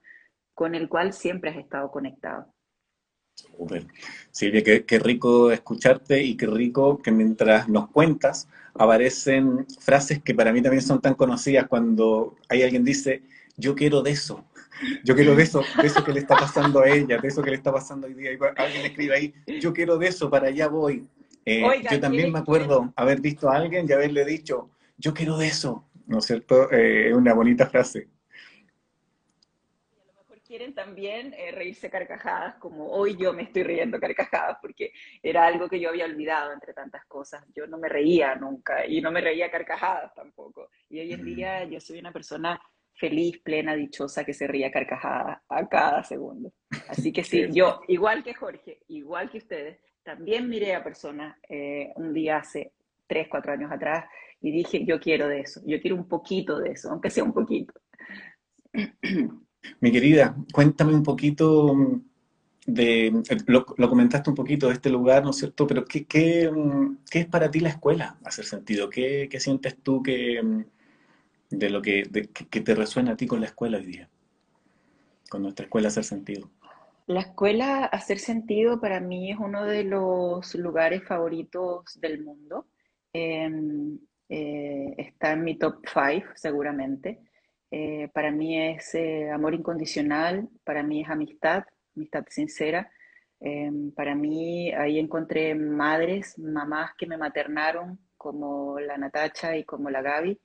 con 0.56 0.76
el 0.76 0.90
cual 0.90 1.14
siempre 1.14 1.52
has 1.52 1.58
estado 1.58 1.90
conectado. 1.92 2.54
Super. 3.36 3.86
Silvia, 4.32 4.64
qué, 4.64 4.84
qué, 4.84 5.00
rico 5.00 5.52
escucharte 5.52 6.22
y 6.22 6.36
qué 6.36 6.48
rico 6.48 6.98
que 6.98 7.12
mientras 7.12 7.70
nos 7.70 7.90
cuentas 7.90 8.50
aparecen 8.74 9.66
frases 9.80 10.22
que 10.22 10.34
para 10.34 10.52
mí 10.52 10.62
también 10.62 10.82
son 10.82 11.00
tan 11.00 11.14
conocidas 11.14 11.68
cuando 11.70 12.36
hay 12.50 12.64
alguien 12.64 12.84
dice, 12.84 13.22
yo 13.56 13.76
quiero 13.76 14.02
de 14.02 14.12
eso, 14.12 14.44
yo 15.04 15.16
quiero 15.16 15.36
de 15.36 15.44
eso, 15.44 15.64
de 15.82 15.88
eso 15.88 16.04
que 16.04 16.14
le 16.14 16.20
está 16.20 16.36
pasando 16.36 16.82
a 16.82 16.90
ella, 16.90 17.18
de 17.18 17.28
eso 17.28 17.42
que 17.42 17.50
le 17.50 17.58
está 17.58 17.72
pasando 17.72 18.08
hoy 18.08 18.14
día. 18.14 18.32
Y 18.32 18.38
alguien 18.56 18.86
escribe 18.86 19.16
ahí, 19.16 19.34
yo 19.60 19.74
quiero 19.74 19.98
de 19.98 20.08
eso, 20.08 20.30
para 20.30 20.48
allá 20.48 20.68
voy. 20.68 21.08
Eh, 21.46 21.64
yo 21.90 22.00
también 22.00 22.32
me 22.32 22.40
acuerdo 22.40 22.94
haber 22.96 23.22
visto 23.22 23.50
a 23.50 23.56
alguien 23.56 23.86
y 23.88 23.92
haberle 23.92 24.26
dicho, 24.26 24.70
yo 24.98 25.14
quiero 25.14 25.38
de 25.38 25.48
eso, 25.48 25.90
¿no 26.06 26.20
es 26.20 26.26
cierto? 26.26 26.72
Eh, 26.72 27.10
es 27.10 27.16
una 27.16 27.34
bonita 27.34 27.68
frase. 27.68 28.08
A 29.92 30.06
lo 30.06 30.22
mejor 30.22 30.42
quieren 30.42 30.76
también 30.76 31.34
eh, 31.34 31.52
reírse 31.52 31.90
carcajadas, 31.90 32.56
como 32.56 32.92
hoy 32.92 33.16
yo 33.18 33.34
me 33.34 33.44
estoy 33.44 33.64
riendo 33.64 34.00
carcajadas, 34.00 34.58
porque 34.62 34.92
era 35.24 35.48
algo 35.48 35.68
que 35.68 35.80
yo 35.80 35.90
había 35.90 36.06
olvidado 36.06 36.54
entre 36.54 36.74
tantas 36.74 37.06
cosas. 37.06 37.44
Yo 37.56 37.66
no 37.68 37.78
me 37.78 37.90
reía 37.90 38.36
nunca 38.36 38.86
y 38.86 39.02
no 39.02 39.12
me 39.12 39.22
reía 39.22 39.50
carcajadas 39.50 40.14
tampoco. 40.14 40.70
Y 40.90 41.00
hoy 41.00 41.14
en 41.14 41.26
día 41.26 41.64
yo 41.64 41.80
soy 41.80 42.00
una 42.00 42.12
persona 42.12 42.62
feliz, 43.00 43.40
plena, 43.40 43.76
dichosa, 43.76 44.26
que 44.26 44.34
se 44.34 44.46
ría 44.46 44.72
carcajada 44.72 45.42
a 45.48 45.68
cada 45.70 46.04
segundo. 46.04 46.52
Así 46.90 47.12
que 47.12 47.24
sí, 47.24 47.48
yo, 47.52 47.82
igual 47.88 48.24
que 48.24 48.34
Jorge, 48.34 48.80
igual 48.90 49.30
que 49.32 49.38
ustedes, 49.38 49.80
también 50.04 50.50
miré 50.50 50.76
a 50.76 50.84
personas 50.84 51.38
eh, 51.48 51.92
un 51.96 52.14
día 52.14 52.38
hace 52.38 52.74
tres, 53.08 53.28
cuatro 53.30 53.54
años 53.54 53.72
atrás 53.72 54.06
y 54.42 54.52
dije, 54.52 54.86
yo 54.86 55.00
quiero 55.00 55.28
de 55.28 55.42
eso, 55.42 55.62
yo 55.66 55.80
quiero 55.82 55.96
un 55.96 56.08
poquito 56.08 56.60
de 56.60 56.72
eso, 56.72 56.92
aunque 56.92 57.10
sea 57.10 57.24
un 57.24 57.34
poquito. 57.34 57.74
Mi 59.80 59.92
querida, 59.92 60.36
cuéntame 60.54 60.94
un 60.94 61.04
poquito 61.04 61.76
de, 62.66 63.14
lo, 63.48 63.66
comentaste 63.66 64.30
un 64.30 64.36
poquito 64.36 64.68
de 64.68 64.74
este 64.74 64.90
lugar, 64.90 65.24
¿no 65.24 65.32
es 65.32 65.38
cierto? 65.38 65.66
Pero 65.68 65.86
¿qué, 65.86 66.06
qué, 66.06 66.50
qué 67.10 67.20
es 67.20 67.26
para 67.28 67.50
ti 67.50 67.60
la 67.60 67.70
escuela, 67.70 68.18
hacer 68.24 68.46
sentido? 68.46 68.90
¿Qué, 68.90 69.28
qué 69.30 69.40
sientes 69.40 69.78
tú 69.82 70.02
que 70.04 70.66
de 71.50 71.70
lo 71.70 71.82
que, 71.82 72.04
que, 72.50 72.62
te 72.62 72.76
resuena 72.76 73.12
a 73.12 73.18
ti 73.18 73.28
con 73.28 73.42
la 73.42 73.48
escuela 73.48 73.78
hoy 73.78 73.86
día, 73.86 74.10
con 75.30 75.42
nuestra 75.42 75.66
escuela 75.66 75.88
hacer 75.88 76.04
sentido. 76.04 76.50
La 77.08 77.22
escuela 77.22 77.86
hacer 77.86 78.20
sentido 78.20 78.80
para 78.80 79.00
mí 79.00 79.32
es 79.32 79.38
uno 79.40 79.66
de 79.66 79.84
los 79.84 80.54
lugares 80.56 81.04
favoritos 81.04 82.00
del 82.00 82.24
mundo. 82.24 82.68
Em, 83.14 83.98
eh, 84.30 84.94
está 84.98 85.32
en 85.32 85.44
mi 85.44 85.58
top 85.58 85.84
five 85.88 86.26
seguramente. 86.36 87.20
Eh, 87.72 88.10
para 88.14 88.32
mí 88.32 88.60
es 88.60 88.94
eh, 88.96 89.30
amor 89.32 89.54
incondicional, 89.54 90.50
para 90.64 90.84
mí 90.84 91.02
es 91.02 91.10
amistad, 91.10 91.64
amistad 91.96 92.26
sincera. 92.30 92.92
Em, 93.40 93.92
para 93.92 94.16
mí 94.16 94.72
ahí 94.74 95.00
encontré 95.00 95.56
madres, 95.56 96.38
mamás 96.38 96.92
que 96.98 97.08
me 97.08 97.18
maternaron 97.18 98.00
como 98.18 98.80
la 98.80 98.98
Natacha 98.98 99.56
y 99.56 99.64
como 99.64 99.90
la 99.90 100.02
Gaby, 100.02 100.40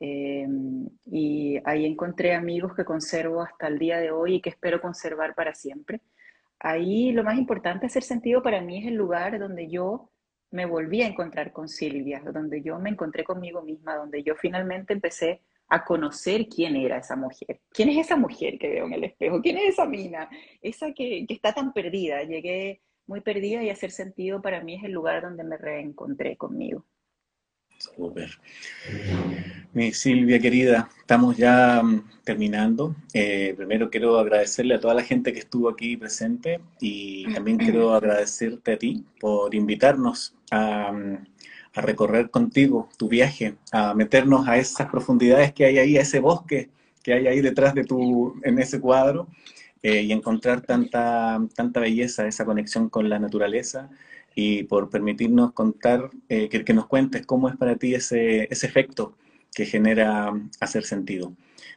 Em, 0.00 0.88
y 1.04 1.58
ahí 1.64 1.84
encontré 1.84 2.34
amigos 2.34 2.74
que 2.74 2.86
conservo 2.86 3.42
hasta 3.42 3.68
el 3.68 3.78
día 3.78 3.98
de 3.98 4.10
hoy 4.10 4.36
y 4.36 4.40
que 4.40 4.48
espero 4.48 4.80
conservar 4.80 5.34
para 5.34 5.54
siempre. 5.54 6.00
Ahí 6.58 7.12
lo 7.12 7.22
más 7.22 7.38
importante 7.38 7.86
hacer 7.86 8.02
sentido 8.02 8.42
para 8.42 8.62
mí 8.62 8.78
es 8.78 8.86
el 8.86 8.94
lugar 8.94 9.38
donde 9.38 9.68
yo 9.68 10.10
me 10.50 10.66
volví 10.66 11.02
a 11.02 11.06
encontrar 11.06 11.52
con 11.52 11.68
Silvia, 11.68 12.22
donde 12.32 12.62
yo 12.62 12.78
me 12.78 12.90
encontré 12.90 13.24
conmigo 13.24 13.62
misma, 13.62 13.96
donde 13.96 14.22
yo 14.22 14.34
finalmente 14.36 14.94
empecé 14.94 15.42
a 15.68 15.84
conocer 15.84 16.48
quién 16.48 16.76
era 16.76 16.98
esa 16.98 17.14
mujer. 17.14 17.60
¿Quién 17.70 17.90
es 17.90 17.98
esa 17.98 18.16
mujer 18.16 18.58
que 18.58 18.68
veo 18.68 18.86
en 18.86 18.94
el 18.94 19.04
espejo? 19.04 19.40
¿Quién 19.40 19.58
es 19.58 19.74
esa 19.74 19.86
mina? 19.86 20.28
Esa 20.62 20.92
que, 20.92 21.24
que 21.26 21.34
está 21.34 21.52
tan 21.52 21.72
perdida. 21.72 22.22
Llegué 22.24 22.82
muy 23.06 23.20
perdida 23.20 23.62
y 23.62 23.70
hacer 23.70 23.90
sentido 23.90 24.42
para 24.42 24.62
mí 24.64 24.74
es 24.74 24.84
el 24.84 24.92
lugar 24.92 25.22
donde 25.22 25.44
me 25.44 25.56
reencontré 25.56 26.36
conmigo. 26.36 26.84
Súper. 27.80 28.30
Mi 29.72 29.92
Silvia 29.92 30.38
querida, 30.38 30.90
estamos 30.98 31.38
ya 31.38 31.82
mm, 31.82 32.04
terminando. 32.24 32.94
Eh, 33.14 33.54
primero 33.56 33.88
quiero 33.88 34.18
agradecerle 34.18 34.74
a 34.74 34.80
toda 34.80 34.92
la 34.92 35.02
gente 35.02 35.32
que 35.32 35.38
estuvo 35.38 35.70
aquí 35.70 35.96
presente 35.96 36.60
y 36.78 37.32
también 37.32 37.56
quiero 37.56 37.94
agradecerte 37.94 38.72
a 38.72 38.78
ti 38.78 39.06
por 39.18 39.54
invitarnos 39.54 40.34
a, 40.50 40.92
mm, 40.92 41.26
a 41.72 41.80
recorrer 41.80 42.30
contigo 42.30 42.90
tu 42.98 43.08
viaje, 43.08 43.54
a 43.72 43.94
meternos 43.94 44.46
a 44.46 44.58
esas 44.58 44.90
profundidades 44.90 45.52
que 45.52 45.64
hay 45.64 45.78
ahí, 45.78 45.96
a 45.96 46.02
ese 46.02 46.20
bosque 46.20 46.68
que 47.02 47.14
hay 47.14 47.28
ahí 47.28 47.40
detrás 47.40 47.72
de 47.74 47.84
tu, 47.84 48.38
en 48.42 48.58
ese 48.58 48.78
cuadro 48.78 49.26
eh, 49.82 50.02
y 50.02 50.12
encontrar 50.12 50.60
tanta, 50.60 51.40
tanta 51.54 51.80
belleza, 51.80 52.26
esa 52.26 52.44
conexión 52.44 52.90
con 52.90 53.08
la 53.08 53.18
naturaleza 53.18 53.88
y 54.42 54.62
por 54.64 54.88
permitirnos 54.88 55.52
contar, 55.52 56.10
eh, 56.30 56.48
que, 56.48 56.72
nos 56.72 56.86
cuentes 56.86 57.26
cómo 57.26 57.50
es 57.50 57.56
para 57.56 57.76
ti 57.76 57.94
ese, 57.94 58.48
ese 58.50 58.66
efecto 58.66 59.18
que 59.54 59.66
genera 59.66 60.32
hacer 60.60 60.84
sentido. 60.84 61.34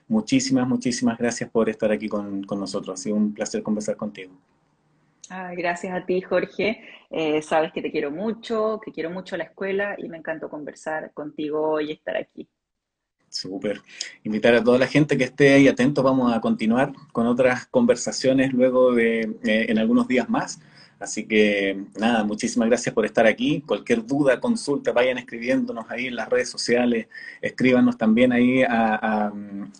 Muchísimas, 0.08 0.65
muchísimas 0.65 1.17
gracias 1.17 1.49
por 1.49 1.67
estar 1.67 1.91
aquí 1.91 2.08
con, 2.08 2.39
nosotros. 2.41 2.97
Ha 2.97 3.04
sido 3.04 3.17
un 3.17 3.34
placer 3.34 3.63
conversar 3.63 3.97
contigo. 3.97 4.32
gracias 5.58 5.93
a 5.93 6.06
ti, 6.06 6.21
Jorge. 6.21 6.82
Eh, 7.10 7.41
sabes 7.41 7.73
que 7.73 7.82
te 7.82 7.91
quiero 7.91 8.12
mucho, 8.12 8.80
que 8.84 8.93
quiero 8.93 9.10
mucho 9.10 9.36
la 9.36 9.43
escuela 9.43 9.97
y 9.97 10.08
me 10.08 10.17
encantó 10.17 10.49
conversar 10.49 11.12
contigo 11.13 11.82
y 11.82 11.91
estar 11.91 12.15
aquí. 12.15 12.47
Súper. 13.28 13.82
Invitar 14.23 14.56
a 14.56 14.63
toda 14.63 14.78
la 14.78 14.88
gente 14.88 15.17
que 15.17 15.26
esté 15.26 15.54
ahí 15.54 15.67
atento. 15.67 16.02
Vamos 16.02 16.34
a 16.34 16.39
continuar 16.39 16.93
con 17.12 17.28
otras 17.28 17.65
conversaciones 17.65 18.54
luego 18.54 18.93
de 18.93 19.21
eh, 19.43 19.65
en 19.67 19.80
algunos 19.80 20.08
días 20.08 20.30
más. 20.30 20.62
Así 21.03 21.25
que 21.25 21.83
nada, 21.99 22.23
muchísimas 22.23 22.69
gracias 22.69 22.95
por 22.95 23.05
estar 23.05 23.27
aquí. 23.27 23.61
Cualquier 23.67 24.05
duda, 24.05 24.39
consulta, 24.39 24.93
vayan 24.93 25.17
escribiéndonos 25.17 25.85
ahí 25.89 26.07
en 26.07 26.15
las 26.15 26.29
redes 26.29 26.49
sociales, 26.49 27.07
escríbanos 27.41 27.97
también 27.97 28.31
ahí 28.31 28.63
a, 28.63 29.33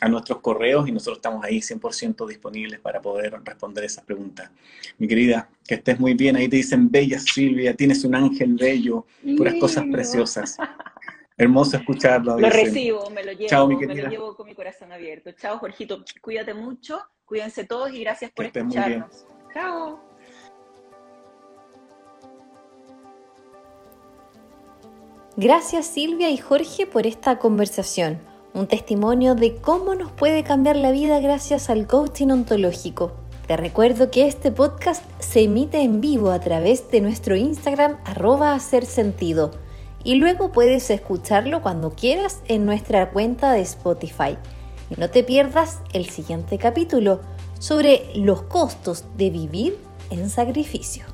nuestros 0.10 0.42
correos 0.42 0.88
y 0.88 0.92
nosotros 0.92 1.20
estamos 1.20 1.46
ahí 1.46 1.60
100% 1.60 2.28
disponibles 2.28 2.82
para 2.82 3.02
poder 3.02 3.40
responder 3.42 3.86
esas 3.86 4.04
preguntas. 4.04 4.52
Mi 4.98 5.08
querida, 5.08 5.48
que 5.66 5.76
estés 5.76 5.98
muy 5.98 6.14
bien. 6.14 6.36
Ahí 6.36 6.50
te 6.50 6.58
dicen, 6.58 6.92
bella 6.92 7.20
Silvia, 7.20 7.74
tienes 7.74 8.04
un 8.04 8.16
ángel 8.16 8.56
bello, 8.56 9.06
puras 9.38 9.56
cosas 9.62 9.86
preciosas. 9.90 10.58
Hermoso 11.38 11.78
escucharlo. 11.78 12.38
Lo 12.38 12.50
recibo, 12.50 13.10
me 13.12 13.24
lo 13.24 13.32
llevo, 13.32 13.68
me 13.68 13.96
lo 13.96 14.10
llevo 14.10 14.36
con 14.36 14.46
mi 14.46 14.54
corazón 14.54 14.92
abierto. 14.92 15.32
Chao, 15.32 15.58
Jorgito. 15.58 16.04
Cuídate 16.22 16.54
mucho, 16.54 17.00
cuídense 17.24 17.64
todos 17.64 17.94
y 17.94 18.02
gracias 18.02 18.30
por 18.32 18.46
escucharnos. 18.46 19.26
Chao. 19.54 20.13
Gracias 25.36 25.88
Silvia 25.88 26.30
y 26.30 26.38
Jorge 26.38 26.86
por 26.86 27.08
esta 27.08 27.40
conversación, 27.40 28.20
un 28.54 28.68
testimonio 28.68 29.34
de 29.34 29.56
cómo 29.56 29.96
nos 29.96 30.12
puede 30.12 30.44
cambiar 30.44 30.76
la 30.76 30.92
vida 30.92 31.20
gracias 31.20 31.72
al 31.72 31.88
coaching 31.88 32.28
ontológico. 32.28 33.14
Te 33.48 33.58
recuerdo 33.58 34.12
que 34.12 34.28
este 34.28 34.52
podcast 34.52 35.04
se 35.18 35.42
emite 35.42 35.82
en 35.82 36.02
vivo 36.02 36.30
a 36.30 36.40
través 36.40 36.92
de 36.92 37.02
nuestro 37.02 37.36
Instagram 37.36 37.98
arroba 38.06 38.54
hacer 38.54 38.86
sentido 38.86 39.50
y 40.04 40.16
luego 40.16 40.52
puedes 40.52 40.92
escucharlo 40.92 41.64
cuando 41.64 41.96
quieras 41.96 42.44
en 42.48 42.68
nuestra 42.68 43.10
cuenta 43.10 43.54
de 43.54 43.62
Spotify. 43.62 44.38
Y 44.92 45.00
no 45.00 45.10
te 45.10 45.24
pierdas 45.24 45.80
el 45.94 46.12
siguiente 46.12 46.60
capítulo 46.60 47.22
sobre 47.58 48.12
los 48.14 48.44
costos 48.44 49.06
de 49.18 49.32
vivir 49.32 49.80
en 50.12 50.30
sacrificio. 50.30 51.13